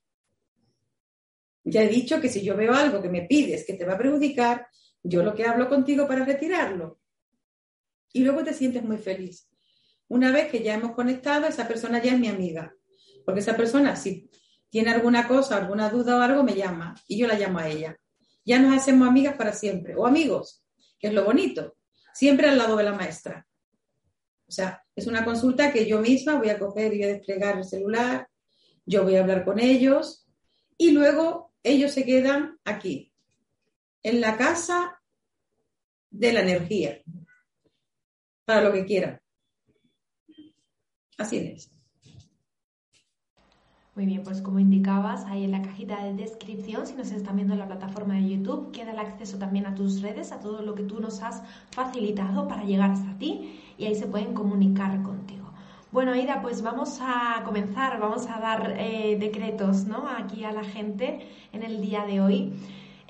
[1.63, 3.98] Ya he dicho que si yo veo algo que me pides que te va a
[3.98, 4.67] perjudicar,
[5.04, 7.00] yo lo que hablo contigo para retirarlo.
[8.13, 9.50] Y luego te sientes muy feliz.
[10.08, 12.74] Una vez que ya hemos conectado, esa persona ya es mi amiga.
[13.26, 14.30] Porque esa persona, si
[14.69, 17.97] tiene alguna cosa, alguna duda o algo, me llama y yo la llamo a ella.
[18.45, 20.63] Ya nos hacemos amigas para siempre, o amigos,
[20.99, 21.75] que es lo bonito,
[22.13, 23.47] siempre al lado de la maestra.
[24.47, 27.65] O sea, es una consulta que yo misma voy a coger y a desplegar el
[27.65, 28.30] celular,
[28.86, 30.25] yo voy a hablar con ellos
[30.77, 33.12] y luego ellos se quedan aquí,
[34.03, 35.01] en la casa
[36.10, 37.01] de la energía,
[38.45, 39.21] para lo que quieran.
[41.17, 41.76] Así es.
[43.97, 47.55] Muy bien, pues como indicabas, ahí en la cajita de descripción, si nos están viendo
[47.55, 50.75] en la plataforma de YouTube, queda el acceso también a tus redes, a todo lo
[50.75, 55.47] que tú nos has facilitado para llegar hasta ti y ahí se pueden comunicar contigo.
[55.91, 60.07] Bueno, Aida, pues vamos a comenzar, vamos a dar eh, decretos ¿no?
[60.07, 62.53] aquí a la gente en el día de hoy.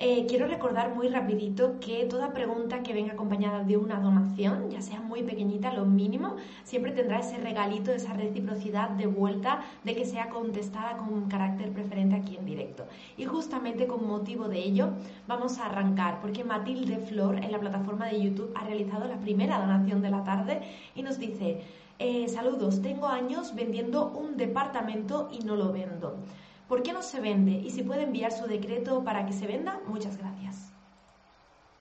[0.00, 4.80] Eh, quiero recordar muy rapidito que toda pregunta que venga acompañada de una donación, ya
[4.80, 10.04] sea muy pequeñita, lo mínimo, siempre tendrá ese regalito, esa reciprocidad de vuelta de que
[10.04, 12.86] sea contestada con un carácter preferente aquí en directo.
[13.16, 14.90] Y justamente con motivo de ello
[15.26, 19.58] vamos a arrancar, porque Matilde Flor en la plataforma de YouTube ha realizado la primera
[19.58, 20.60] donación de la tarde
[20.94, 21.62] y nos dice,
[21.98, 26.18] eh, saludos, tengo años vendiendo un departamento y no lo vendo.
[26.68, 27.52] ¿Por qué no se vende?
[27.52, 30.56] Y si puede enviar su decreto para que se venda, muchas gracias.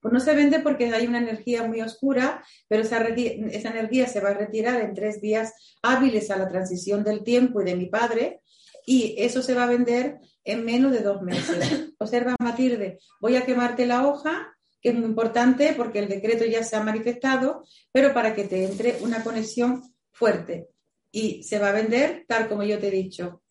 [0.02, 4.22] Pues no se vende porque hay una energía muy oscura, pero esa, esa energía se
[4.22, 7.88] va a retirar en tres días hábiles a la transición del tiempo y de mi
[7.88, 8.42] padre,
[8.86, 11.92] y eso se va a vender en menos de dos meses.
[12.00, 16.64] Observa, Matilde, voy a quemarte la hoja, que es muy importante porque el decreto ya
[16.64, 20.70] se ha manifestado, pero para que te entre una conexión fuerte.
[21.12, 23.42] Y se va a vender tal como yo te he dicho,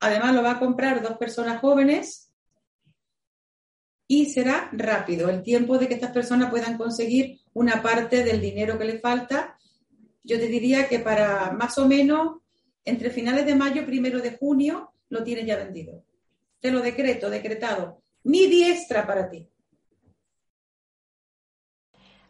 [0.00, 2.32] Además, lo va a comprar dos personas jóvenes
[4.06, 8.78] y será rápido el tiempo de que estas personas puedan conseguir una parte del dinero
[8.78, 9.58] que les falta.
[10.24, 12.38] Yo te diría que para más o menos
[12.84, 16.04] entre finales de mayo, primero de junio, lo tienes ya vendido.
[16.58, 18.02] Te lo decreto, decretado.
[18.24, 19.46] Mi diestra para ti.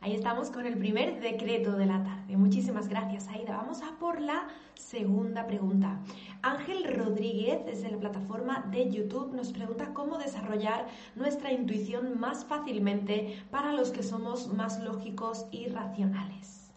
[0.01, 2.37] Ahí estamos con el primer decreto de la tarde.
[2.37, 3.57] Muchísimas gracias, Aida.
[3.57, 6.01] Vamos a por la segunda pregunta.
[6.41, 13.43] Ángel Rodríguez, desde la plataforma de YouTube, nos pregunta cómo desarrollar nuestra intuición más fácilmente
[13.51, 16.71] para los que somos más lógicos y racionales.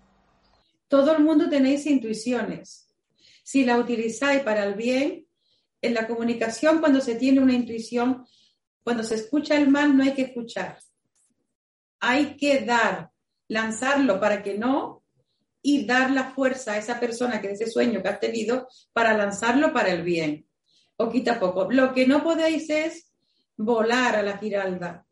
[0.87, 2.87] Todo el mundo tenéis intuiciones.
[3.43, 5.27] Si la utilizáis para el bien,
[5.79, 8.25] en la comunicación, cuando se tiene una intuición,
[8.83, 10.79] cuando se escucha el mal, no hay que escuchar.
[11.99, 13.10] Hay que dar
[13.51, 15.03] lanzarlo para que no
[15.61, 19.73] y dar la fuerza a esa persona que ese sueño que has tenido para lanzarlo
[19.73, 20.47] para el bien.
[20.95, 21.69] Poquito a poco.
[21.69, 23.11] Lo que no podéis es
[23.57, 25.05] volar a la giralda,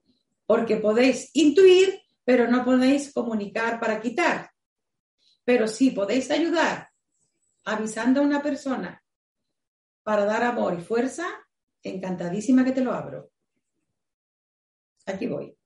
[0.45, 4.49] porque podéis intuir, pero no podéis comunicar para quitar.
[5.43, 6.89] Pero sí podéis ayudar
[7.65, 9.04] avisando a una persona
[10.02, 11.28] para dar amor y fuerza,
[11.84, 13.32] encantadísima que te lo abro.
[15.06, 15.59] Aquí voy.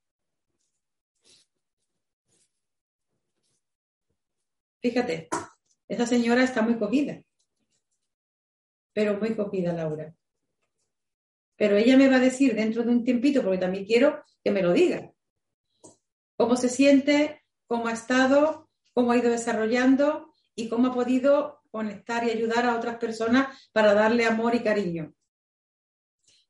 [4.84, 5.30] Fíjate,
[5.88, 7.24] esa señora está muy cogida,
[8.92, 10.14] pero muy cogida, Laura.
[11.56, 14.62] Pero ella me va a decir dentro de un tiempito, porque también quiero que me
[14.62, 15.14] lo diga,
[16.36, 22.26] cómo se siente, cómo ha estado, cómo ha ido desarrollando y cómo ha podido conectar
[22.26, 25.14] y ayudar a otras personas para darle amor y cariño.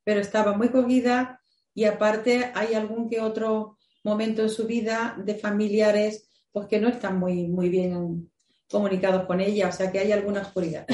[0.04, 1.39] Pero estaba muy cogida
[1.76, 6.87] y aparte hay algún que otro momento en su vida de familiares pues que no
[6.87, 8.31] están muy, muy bien
[8.71, 10.85] comunicados con ella, o sea que hay alguna oscuridad.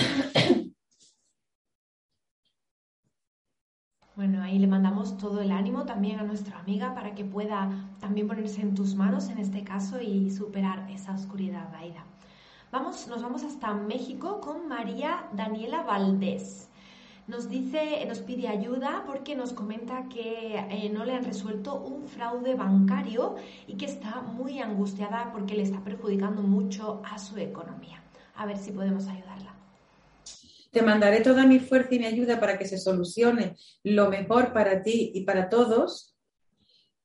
[4.15, 7.69] Bueno, ahí le mandamos todo el ánimo también a nuestra amiga para que pueda
[8.01, 12.03] también ponerse en tus manos en este caso y superar esa oscuridad, Aida.
[12.69, 16.68] Vamos, nos vamos hasta México con María Daniela Valdés.
[17.29, 22.07] Nos dice, nos pide ayuda porque nos comenta que eh, no le han resuelto un
[22.07, 23.35] fraude bancario
[23.67, 28.03] y que está muy angustiada porque le está perjudicando mucho a su economía.
[28.33, 29.55] A ver si podemos ayudarla.
[30.71, 34.81] Te mandaré toda mi fuerza y mi ayuda para que se solucione lo mejor para
[34.81, 36.17] ti y para todos.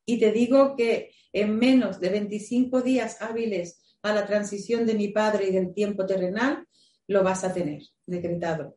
[0.07, 5.09] Y te digo que en menos de 25 días hábiles a la transición de mi
[5.09, 6.65] padre y del tiempo terrenal,
[7.05, 8.75] lo vas a tener decretado.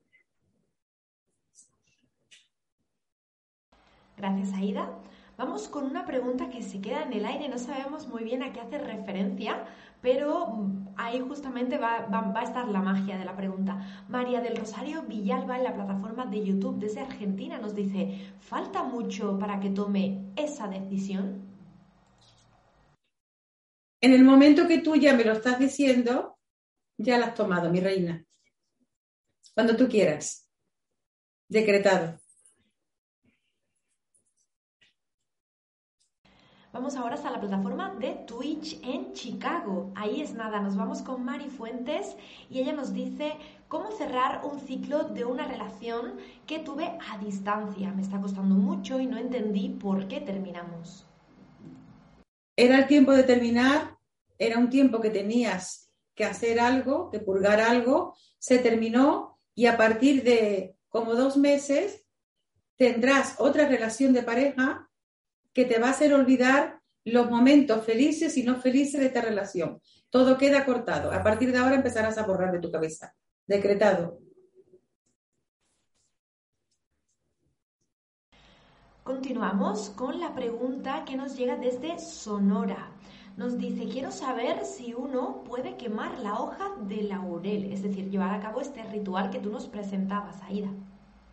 [4.19, 4.91] Gracias, Aida.
[5.37, 8.53] Vamos con una pregunta que se queda en el aire, no sabemos muy bien a
[8.53, 9.65] qué hace referencia,
[10.03, 14.05] pero mm, ahí justamente va, a estar la magia de la pregunta.
[14.09, 19.39] María del Rosario Villalba en la plataforma de YouTube desde Argentina nos dice, ¿falta mucho
[19.39, 21.47] para que tome esa decisión?
[24.01, 26.37] En el momento que tú ya me lo estás diciendo,
[26.97, 28.25] ya la has tomado, mi reina.
[29.55, 30.49] Cuando tú quieras.
[31.49, 32.19] Decretado.
[36.79, 39.91] Vamos ahora hasta la plataforma de Twitch en Chicago.
[39.97, 42.15] Ahí es nada, nos vamos con Mari Fuentes
[42.49, 43.33] y ella nos dice
[43.67, 47.91] cómo cerrar un ciclo de una relación que tuve a distancia.
[47.91, 51.05] Me está costando mucho y no entendí por qué terminamos.
[52.55, 53.99] Era el tiempo de terminar,
[54.39, 59.77] era un tiempo que tenías que hacer algo, que purgar algo, se terminó y a
[59.77, 62.07] partir de como dos meses
[62.77, 64.88] tendrás otra relación de pareja
[65.59, 69.81] que te va a hacer olvidar los momentos felices y no felices de esta relación.
[70.09, 71.11] Todo queda cortado.
[71.11, 73.13] A partir de ahora empezarás a borrar de tu cabeza.
[73.45, 74.21] Decretado.
[79.03, 82.93] Continuamos con la pregunta que nos llega desde Sonora.
[83.37, 88.33] Nos dice, quiero saber si uno puede quemar la hoja de laurel, es decir, llevar
[88.33, 90.71] a cabo este ritual que tú nos presentabas, Aida.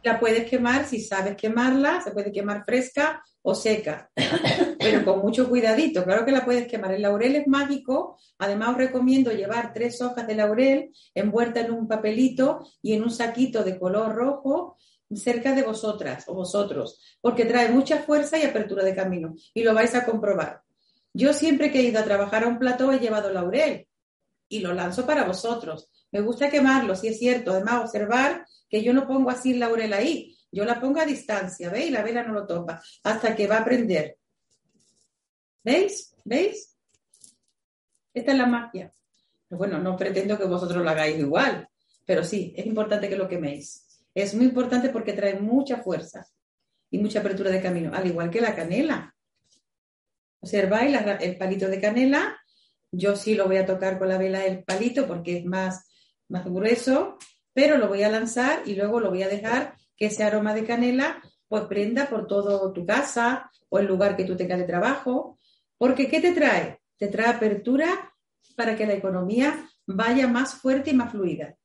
[0.05, 4.11] La puedes quemar si sabes quemarla, se puede quemar fresca o seca,
[4.79, 6.03] pero con mucho cuidadito.
[6.03, 6.91] Claro que la puedes quemar.
[6.91, 8.19] El laurel es mágico.
[8.37, 13.09] Además, os recomiendo llevar tres hojas de laurel envuelta en un papelito y en un
[13.09, 14.77] saquito de color rojo
[15.11, 19.33] cerca de vosotras o vosotros, porque trae mucha fuerza y apertura de camino.
[19.55, 20.61] Y lo vais a comprobar.
[21.15, 23.87] Yo siempre que he ido a trabajar a un plató he llevado laurel
[24.49, 25.89] y lo lanzo para vosotros.
[26.11, 27.51] Me gusta quemarlo, si es cierto.
[27.51, 28.45] Además, observar
[28.83, 31.91] yo no pongo así el laurel ahí, yo la pongo a distancia, ¿veis?
[31.91, 34.17] La vela no lo topa hasta que va a prender.
[35.63, 36.15] ¿Veis?
[36.23, 36.75] ¿Veis?
[38.13, 38.93] Esta es la magia.
[39.49, 41.67] bueno, no pretendo que vosotros lo hagáis igual,
[42.05, 44.01] pero sí, es importante que lo queméis.
[44.13, 46.25] Es muy importante porque trae mucha fuerza
[46.89, 49.13] y mucha apertura de camino, al igual que la canela.
[50.39, 52.37] Observáis el palito de canela.
[52.91, 55.85] Yo sí lo voy a tocar con la vela el palito porque es más,
[56.29, 57.17] más grueso,
[57.55, 60.65] pero lo voy a lanzar y luego lo voy a dejar que ese aroma de
[60.65, 65.39] canela pues prenda por todo tu casa o el lugar que tú tengas de trabajo.
[65.77, 66.81] Porque ¿qué te trae?
[66.97, 68.13] Te trae apertura
[68.57, 71.55] para que la economía vaya más fuerte y más fluida.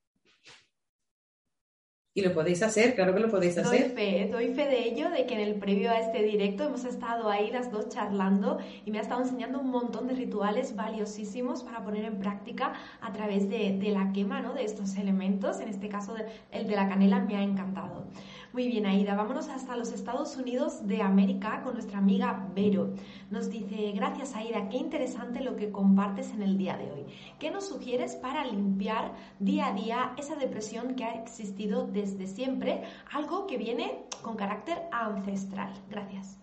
[2.13, 3.83] Y lo podéis hacer, claro que lo podéis hacer.
[3.83, 6.85] Doy fe, doy fe de ello, de que en el previo a este directo hemos
[6.85, 11.63] estado ahí las dos charlando y me ha estado enseñando un montón de rituales valiosísimos
[11.63, 14.55] para poner en práctica a través de, de la quema ¿no?
[14.55, 15.61] de estos elementos.
[15.61, 16.17] En este caso,
[16.51, 18.07] el de la canela me ha encantado.
[18.53, 22.95] Muy bien, Aida, vámonos hasta los Estados Unidos de América con nuestra amiga Vero.
[23.31, 27.07] Nos dice, gracias Aida, qué interesante lo que compartes en el día de hoy.
[27.39, 32.83] ¿Qué nos sugieres para limpiar día a día esa depresión que ha existido desde siempre,
[33.13, 35.73] algo que viene con carácter ancestral?
[35.89, 36.37] Gracias.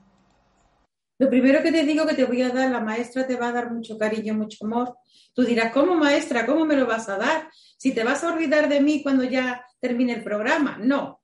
[1.20, 3.51] Lo primero que te digo que te voy a dar, la maestra te va a
[3.51, 4.95] dar mucho cariño, mucho amor.
[5.34, 6.45] Tú dirás, ¿cómo maestra?
[6.45, 7.49] ¿Cómo me lo vas a dar?
[7.78, 10.78] Si te vas a olvidar de mí cuando ya termine el programa.
[10.80, 11.16] No,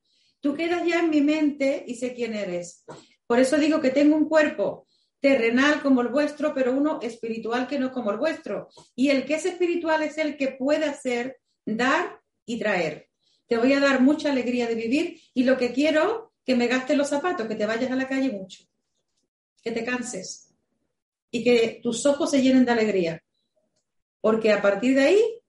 [0.44, 2.84] tú quedas ya en mi mente y sé quién eres.
[3.26, 4.88] Por eso digo que tengo un cuerpo
[5.22, 8.68] terrenal como el vuestro, pero uno espiritual que no es como el vuestro.
[8.94, 13.10] Y el que es espiritual es el que puede hacer, dar y traer.
[13.48, 16.98] Te voy a dar mucha alegría de vivir y lo que quiero, que me gastes
[16.98, 18.66] los zapatos, que te vayas a la calle mucho,
[19.64, 20.54] que te canses
[21.32, 23.24] y que tus ojos se llenen de alegría.
[24.20, 25.42] Porque a partir de ahí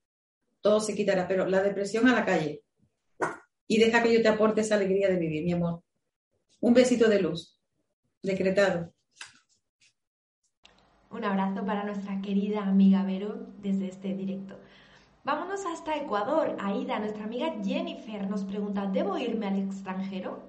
[0.60, 2.63] todo se quitará, pero la depresión a la calle.
[3.66, 5.82] Y deja que yo te aporte esa alegría de vivir, mi amor.
[6.60, 7.60] Un besito de luz,
[8.22, 8.92] decretado.
[11.10, 14.56] Un abrazo para nuestra querida amiga Vero desde este directo.
[15.22, 16.56] Vámonos hasta Ecuador.
[16.60, 20.42] Aida, nuestra amiga Jennifer nos pregunta, ¿debo irme al extranjero?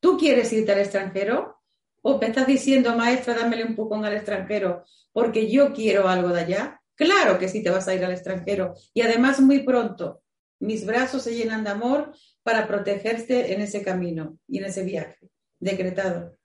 [0.00, 1.60] ¿Tú quieres irte al extranjero?
[2.02, 6.40] ¿O me estás diciendo, maestra, dámele un poco al extranjero porque yo quiero algo de
[6.40, 6.80] allá?
[6.96, 10.23] Claro que sí te vas a ir al extranjero y además muy pronto.
[10.64, 15.28] Mis brazos se llenan de amor para protegerte en ese camino y en ese viaje.
[15.60, 16.38] Decretado.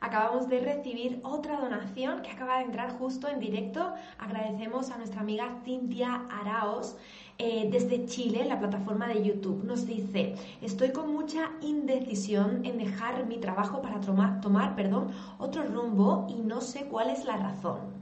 [0.00, 3.94] Acabamos de recibir otra donación que acaba de entrar justo en directo.
[4.18, 6.96] Agradecemos a nuestra amiga Cintia Araos
[7.38, 9.62] eh, desde Chile, la plataforma de YouTube.
[9.62, 15.62] Nos dice, estoy con mucha indecisión en dejar mi trabajo para tomar, tomar perdón, otro
[15.62, 17.99] rumbo y no sé cuál es la razón.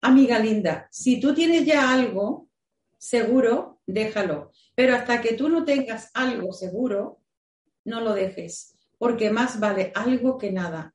[0.00, 2.48] Amiga linda, si tú tienes ya algo
[2.96, 4.52] seguro, déjalo.
[4.74, 7.20] Pero hasta que tú no tengas algo seguro,
[7.84, 10.94] no lo dejes porque más vale algo que nada.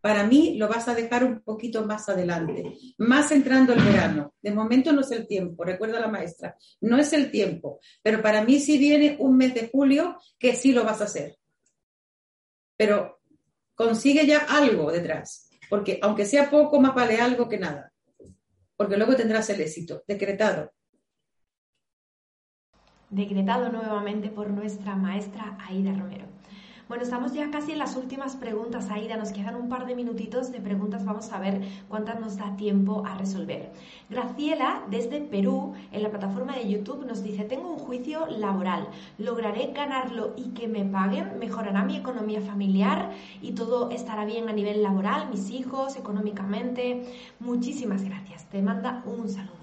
[0.00, 2.64] Para mí lo vas a dejar un poquito más adelante,
[2.98, 4.34] más entrando el verano.
[4.42, 8.42] De momento no es el tiempo, recuerda la maestra, no es el tiempo, pero para
[8.42, 11.36] mí sí viene un mes de julio que sí lo vas a hacer.
[12.76, 13.20] Pero
[13.76, 17.91] consigue ya algo detrás, porque aunque sea poco, más vale algo que nada,
[18.82, 20.72] porque luego tendrás el éxito, decretado.
[23.10, 26.31] Decretado nuevamente por nuestra maestra Aida Romero.
[26.92, 29.16] Bueno, estamos ya casi en las últimas preguntas, Aida.
[29.16, 31.06] Nos quedan un par de minutitos de preguntas.
[31.06, 33.70] Vamos a ver cuántas nos da tiempo a resolver.
[34.10, 38.88] Graciela, desde Perú, en la plataforma de YouTube, nos dice, tengo un juicio laboral.
[39.16, 41.38] ¿Lograré ganarlo y que me paguen?
[41.38, 47.04] ¿Mejorará mi economía familiar y todo estará bien a nivel laboral, mis hijos, económicamente?
[47.40, 48.44] Muchísimas gracias.
[48.50, 49.62] Te manda un saludo.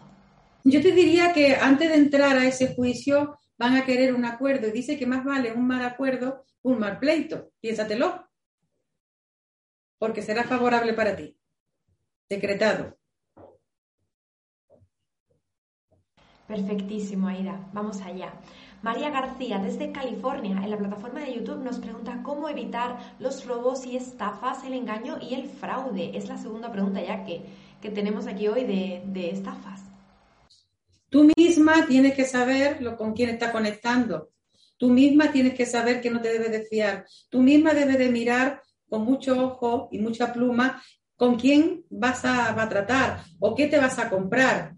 [0.64, 4.68] Yo te diría que antes de entrar a ese juicio van a querer un acuerdo
[4.68, 7.52] y dice que más vale un mal acuerdo un mal pleito.
[7.60, 8.28] Piénsatelo.
[9.98, 11.38] Porque será favorable para ti.
[12.30, 12.98] Decretado.
[16.48, 17.70] Perfectísimo, Aida.
[17.74, 18.34] Vamos allá.
[18.82, 23.86] María García, desde California, en la plataforma de YouTube, nos pregunta cómo evitar los robos
[23.86, 26.18] y estafas, el engaño y el fraude.
[26.18, 27.44] Es la segunda pregunta ya que,
[27.82, 29.89] que tenemos aquí hoy de, de estafas.
[31.60, 34.30] Misma tienes que saber lo, con quién está conectando.
[34.78, 37.06] Tú misma tienes que saber que no te debes de fiar.
[37.30, 40.82] Tú misma debes de mirar con mucho ojo y mucha pluma
[41.18, 44.74] con quién vas a, tratar o qué te vas a comprar.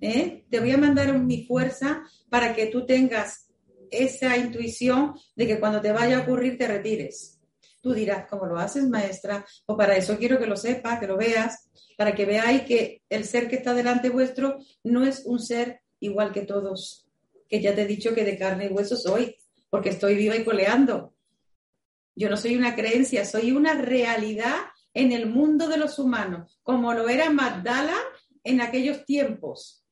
[0.00, 0.44] ¿eh?
[0.48, 3.50] Te voy a mandar mi fuerza para que tú tengas
[3.90, 7.40] esa intuición de que cuando te vaya a ocurrir te retires.
[7.80, 9.44] Tú dirás, ¿cómo lo haces, maestra?
[9.66, 13.24] O para eso quiero que lo sepas, que lo veas, para que veáis que el
[13.24, 17.06] ser que está delante vuestro no es un ser igual que todos,
[17.48, 19.36] que ya te he dicho que de carne y hueso soy
[19.70, 21.14] porque estoy viva y coleando.
[22.16, 24.56] Yo no soy una creencia, soy una realidad
[24.92, 27.96] en el mundo de los humanos, como lo era Magdala
[28.42, 29.86] en aquellos tiempos,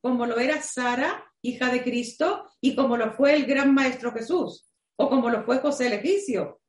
[0.00, 4.66] como lo era Sara, hija de Cristo, y como lo fue el gran maestro Jesús,
[4.96, 6.60] o como lo fue José el Egipcio,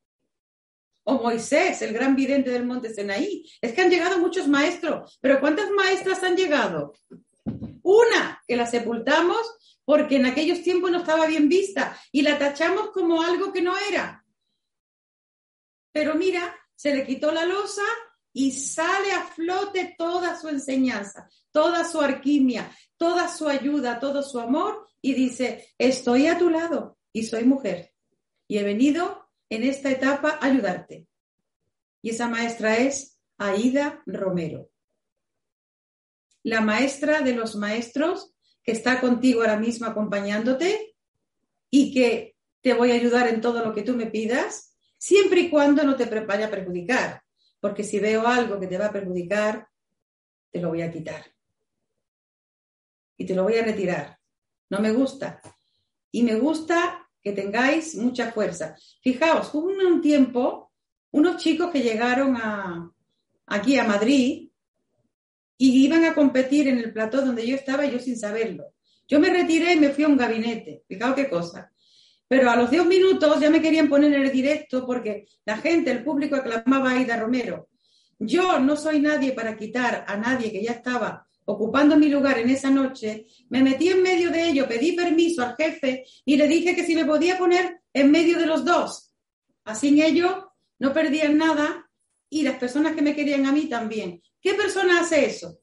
[1.05, 3.43] o Moisés, el gran vidente del monte Senaí.
[3.61, 6.93] Es que han llegado muchos maestros, pero ¿cuántas maestras han llegado?
[7.89, 9.41] Una, que la sepultamos
[9.83, 13.75] porque en aquellos tiempos no estaba bien vista y la tachamos como algo que no
[13.77, 14.23] era.
[15.91, 17.81] Pero mira, se le quitó la losa
[18.31, 24.39] y sale a flote toda su enseñanza, toda su alquimia, toda su ayuda, todo su
[24.39, 27.91] amor y dice, estoy a tu lado y soy mujer
[28.47, 31.07] y he venido en esta etapa a ayudarte.
[32.03, 34.68] Y esa maestra es Aida Romero,
[36.49, 38.33] la maestra de los maestros
[38.63, 40.95] que está contigo ahora mismo acompañándote
[41.69, 45.49] y que te voy a ayudar en todo lo que tú me pidas, siempre y
[45.49, 47.21] cuando no te vaya a perjudicar.
[47.59, 49.67] Porque si veo algo que te va a perjudicar,
[50.51, 51.25] te lo voy a quitar.
[53.17, 54.17] Y te lo voy a retirar.
[54.69, 55.41] No me gusta.
[56.11, 58.75] Y me gusta que tengáis mucha fuerza.
[59.01, 60.71] Fijaos, hubo un tiempo
[61.11, 62.91] unos chicos que llegaron a,
[63.47, 64.48] aquí a Madrid
[65.62, 68.74] y iban a competir en el plató donde yo estaba yo sin saberlo.
[69.10, 71.72] Yo me retiré y me fui a un gabinete, fijaos qué cosa.
[72.30, 75.91] Pero a los 10 minutos ya me querían poner en el directo porque la gente,
[75.91, 77.68] el público aclamaba a Aida Romero.
[78.18, 82.49] Yo no soy nadie para quitar a nadie que ya estaba ocupando mi lugar en
[82.49, 83.28] esa noche.
[83.49, 86.95] Me metí en medio de ello, pedí permiso al jefe y le dije que si
[86.95, 89.14] me podía poner en medio de los dos.
[89.66, 91.89] Así en ello no perdían nada
[92.30, 95.59] y las personas que me querían a mí también, ¿Qué persona hace eso?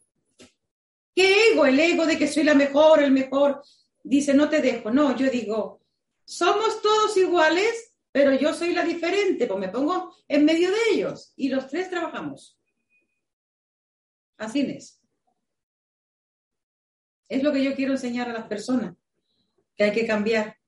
[1.15, 1.65] ¿Qué ego?
[1.65, 3.63] El ego de que soy la mejor, el mejor.
[4.03, 4.91] Dice, no te dejo.
[4.91, 5.81] No, yo digo,
[6.25, 11.33] somos todos iguales, pero yo soy la diferente, pues me pongo en medio de ellos
[11.37, 12.59] y los tres trabajamos.
[14.37, 15.01] Así es.
[17.29, 18.95] Es lo que yo quiero enseñar a las personas,
[19.77, 20.59] que hay que cambiar.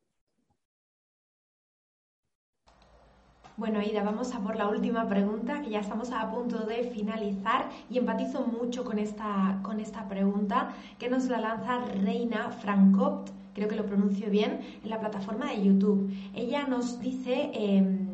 [3.58, 7.68] Bueno, Ida, vamos a por la última pregunta, que ya estamos a punto de finalizar
[7.90, 13.66] y empatizo mucho con esta, con esta pregunta que nos la lanza Reina Francopt, creo
[13.66, 16.08] que lo pronuncio bien, en la plataforma de YouTube.
[16.36, 18.06] Ella nos dice em,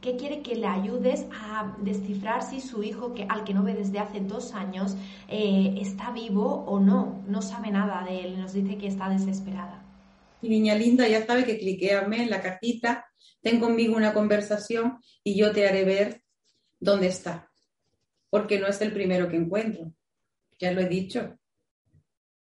[0.00, 3.74] que quiere que le ayudes a descifrar si su hijo, que, al que no ve
[3.74, 4.96] desde hace dos años,
[5.26, 7.22] eh, está vivo o no.
[7.26, 9.82] No sabe nada de él, nos dice que está desesperada.
[10.42, 13.04] Mi niña linda ya sabe que cliqueame en la cajita
[13.42, 16.22] ten conmigo una conversación y yo te haré ver
[16.80, 17.50] dónde está,
[18.30, 19.92] porque no es el primero que encuentro,
[20.58, 21.38] ya lo he dicho.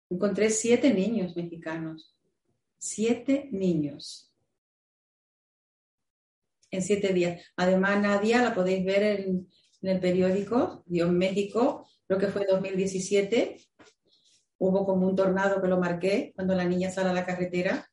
[0.09, 2.15] Encontré siete niños mexicanos,
[2.77, 4.31] siete niños
[6.71, 7.41] en siete días.
[7.55, 9.49] Además, Nadia la podéis ver en,
[9.81, 13.57] el periódico Dios México, creo que fue 2017.
[14.57, 17.88] Hubo como un tornado que lo marqué cuando la niña sale a la carretera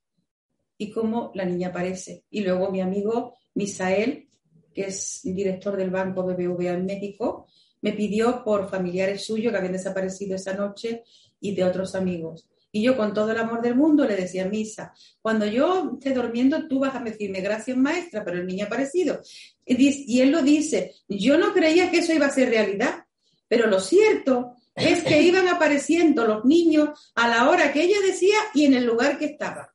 [0.78, 2.24] y cómo la niña aparece.
[2.30, 4.28] Y luego mi amigo Misael,
[4.74, 7.46] que es director del banco BBVA en México,
[7.80, 11.04] me pidió por familiares suyos que habían desaparecido esa noche
[11.40, 12.48] y de otros amigos.
[12.72, 16.68] Y yo con todo el amor del mundo le decía, Misa, cuando yo esté durmiendo
[16.68, 19.22] tú vas a decirme gracias maestra, pero el niño ha aparecido.
[19.64, 23.06] Y él lo dice, yo no creía que eso iba a ser realidad,
[23.48, 28.36] pero lo cierto es que iban apareciendo los niños a la hora que ella decía
[28.52, 29.72] y en el lugar que estaba.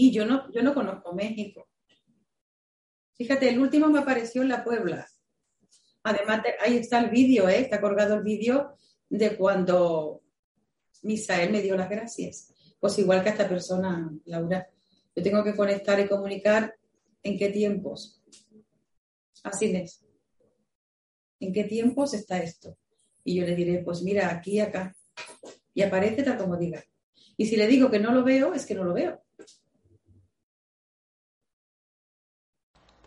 [0.00, 1.68] Y yo no, yo no conozco México.
[3.16, 5.08] Fíjate, el último me apareció en la Puebla.
[6.04, 7.62] Además, ahí está el vídeo, ¿eh?
[7.62, 8.76] está colgado el vídeo
[9.10, 10.22] de cuando
[11.02, 12.54] Misael me dio las gracias.
[12.78, 14.68] Pues igual que a esta persona, Laura.
[15.16, 16.76] Yo tengo que conectar y comunicar
[17.24, 18.22] en qué tiempos.
[19.42, 20.06] Así es.
[21.40, 22.78] ¿En qué tiempos está esto?
[23.24, 24.94] Y yo le diré, pues mira, aquí, acá.
[25.74, 26.84] Y aparece tal como diga.
[27.36, 29.24] Y si le digo que no lo veo, es que no lo veo.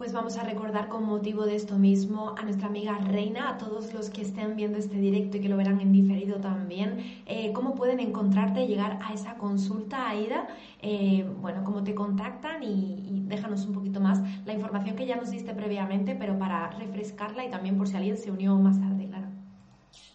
[0.01, 3.93] Pues vamos a recordar con motivo de esto mismo a nuestra amiga Reina, a todos
[3.93, 7.75] los que estén viendo este directo y que lo verán en diferido también, eh, cómo
[7.75, 10.47] pueden encontrarte llegar a esa consulta, Aida,
[10.81, 15.29] eh, bueno, cómo te contactan y, déjanos un poquito más la información que ya nos
[15.29, 19.27] diste previamente, pero para refrescarla y también por si alguien se unió más tarde, claro.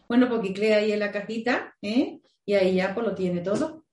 [0.09, 2.21] Bueno, porque crea ahí en la cajita, ¿eh?
[2.45, 3.85] Y ahí ya pues lo tiene todo.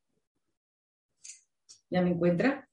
[1.92, 2.68] Ya me encuentra.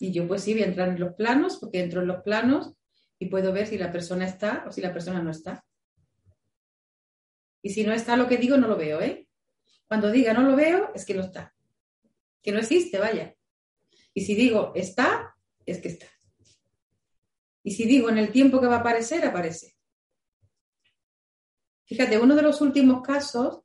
[0.00, 2.72] Y yo pues sí voy a entrar en los planos, porque entro en los planos
[3.18, 5.64] y puedo ver si la persona está o si la persona no está.
[7.62, 9.28] Y si no está lo que digo, no lo veo, ¿eh?
[9.86, 11.54] Cuando diga no lo veo, es que no está.
[12.42, 13.36] Que no existe, vaya.
[14.14, 15.36] Y si digo está,
[15.66, 16.06] es que está.
[17.62, 19.76] Y si digo en el tiempo que va a aparecer, aparece.
[21.84, 23.60] Fíjate, uno de los últimos casos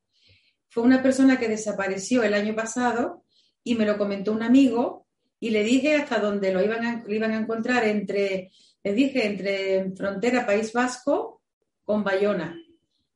[0.68, 3.24] fue una persona que desapareció el año pasado
[3.64, 5.05] y me lo comentó un amigo
[5.46, 8.50] y le dije hasta dónde lo iban a, iban a encontrar entre,
[8.84, 11.44] le dije, entre frontera País Vasco
[11.84, 12.60] con Bayona.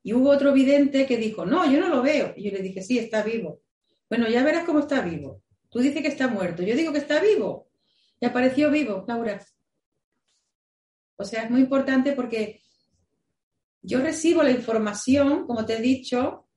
[0.04, 2.36] Y hubo otro vidente que dijo, no, yo no lo veo.
[2.38, 3.64] Y yo le dije, sí, está vivo.
[4.08, 5.42] Bueno, ya verás cómo está vivo.
[5.70, 6.62] Tú dices que está muerto.
[6.62, 7.72] Yo digo que está vivo.
[8.20, 9.44] Y apareció vivo, Laura.
[11.16, 12.62] O sea, es muy importante porque
[13.82, 16.48] yo recibo la información, como te he dicho,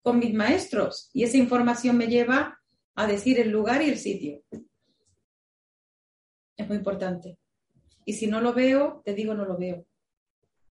[0.00, 1.10] con mis maestros.
[1.12, 2.58] Y esa información me lleva
[2.96, 4.42] a decir el lugar y el sitio.
[6.56, 7.38] Es muy importante.
[8.04, 9.84] Y si no lo veo, te digo no lo veo.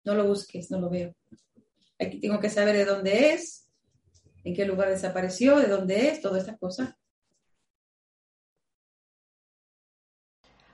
[0.05, 1.15] No lo busques, no lo veo.
[1.99, 3.69] Aquí tengo que saber de dónde es,
[4.45, 6.95] en qué lugar desapareció, de dónde es, todas estas cosas.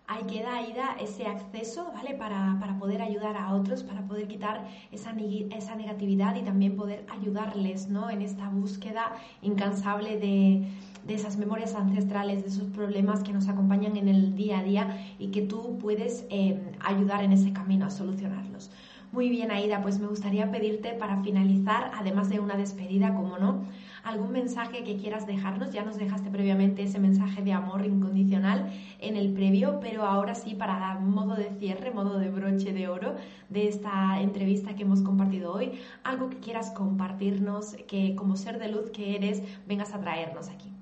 [0.08, 2.14] ahí queda Aida ese acceso, ¿vale?
[2.14, 5.14] Para, para, poder ayudar a otros, para poder quitar esa,
[5.50, 8.10] esa negatividad y también poder ayudarles, ¿no?
[8.10, 10.66] En esta búsqueda incansable de,
[11.08, 15.14] de esas memorias ancestrales, de esos problemas que nos acompañan en el día a día
[15.18, 18.70] y que tú puedes eh, ayudar en ese camino a solucionarlos.
[19.10, 23.64] Muy bien, Aida, pues me gustaría pedirte para finalizar, además de una despedida, como no,
[24.04, 25.72] algún mensaje que quieras dejarnos.
[25.72, 30.54] Ya nos dejaste previamente ese mensaje de amor incondicional en el previo, pero ahora sí,
[30.54, 33.14] para dar modo de cierre, modo de broche de oro
[33.48, 38.68] de esta entrevista que hemos compartido hoy, algo que quieras compartirnos, que como ser de
[38.68, 40.77] luz que eres, vengas a traernos aquí.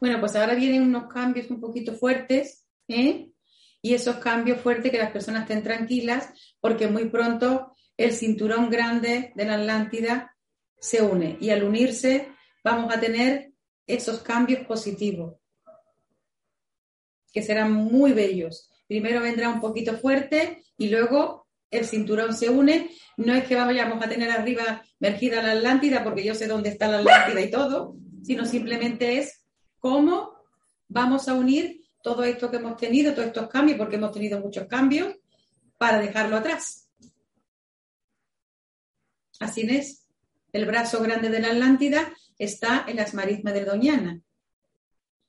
[0.00, 3.30] Bueno, pues ahora vienen unos cambios un poquito fuertes, ¿eh?
[3.82, 6.30] Y esos cambios fuertes que las personas estén tranquilas,
[6.60, 10.34] porque muy pronto el cinturón grande de la Atlántida
[10.78, 12.28] se une y al unirse
[12.62, 13.52] vamos a tener
[13.86, 15.36] esos cambios positivos
[17.32, 18.70] que serán muy bellos.
[18.86, 22.90] Primero vendrá un poquito fuerte y luego el cinturón se une.
[23.16, 26.88] No es que vayamos a tener arriba mergida la Atlántida, porque yo sé dónde está
[26.88, 29.43] la Atlántida y todo, sino simplemente es
[29.84, 30.42] cómo
[30.88, 34.66] vamos a unir todo esto que hemos tenido, todos estos cambios, porque hemos tenido muchos
[34.66, 35.14] cambios,
[35.76, 36.88] para dejarlo atrás.
[39.40, 40.06] Así es.
[40.54, 44.22] El brazo grande de la Atlántida está en las marismas de Doñana,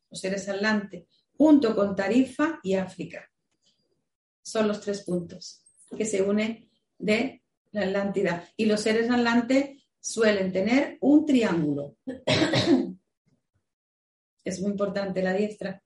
[0.10, 1.04] los seres atlantes,
[1.38, 3.30] junto con Tarifa y África.
[4.42, 5.66] Son los tres puntos
[5.98, 7.44] que se unen de
[7.74, 8.48] la Atlántida.
[8.56, 11.98] Y los seres atlantes suelen tener un triángulo.
[14.46, 15.82] Es muy importante la diestra.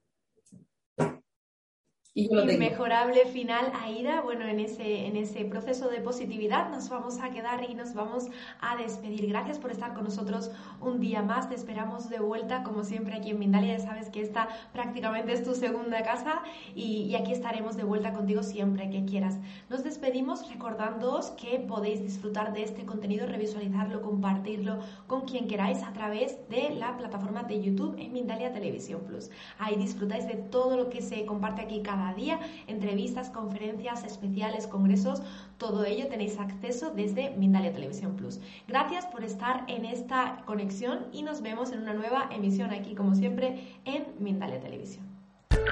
[2.12, 4.20] Inmejorable final, Aida.
[4.22, 8.26] Bueno, en ese, en ese proceso de positividad nos vamos a quedar y nos vamos
[8.60, 9.28] a despedir.
[9.28, 10.50] Gracias por estar con nosotros
[10.80, 11.48] un día más.
[11.48, 13.78] Te esperamos de vuelta, como siempre, aquí en Mindalia.
[13.78, 16.42] Ya sabes que esta prácticamente es tu segunda casa
[16.74, 19.38] y, y aquí estaremos de vuelta contigo siempre que quieras.
[19.68, 25.92] Nos despedimos recordándoos que podéis disfrutar de este contenido, revisualizarlo, compartirlo con quien queráis a
[25.92, 29.30] través de la plataforma de YouTube en Mindalia Televisión Plus.
[29.60, 35.22] Ahí disfrutáis de todo lo que se comparte aquí cada día, entrevistas, conferencias especiales, congresos,
[35.58, 38.40] todo ello tenéis acceso desde Mindalia Televisión Plus.
[38.66, 43.14] Gracias por estar en esta conexión y nos vemos en una nueva emisión aquí, como
[43.14, 45.04] siempre, en Mindalia Televisión.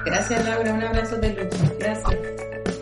[0.05, 0.73] Gracias, Laura.
[0.73, 2.78] Un abrazo de luz.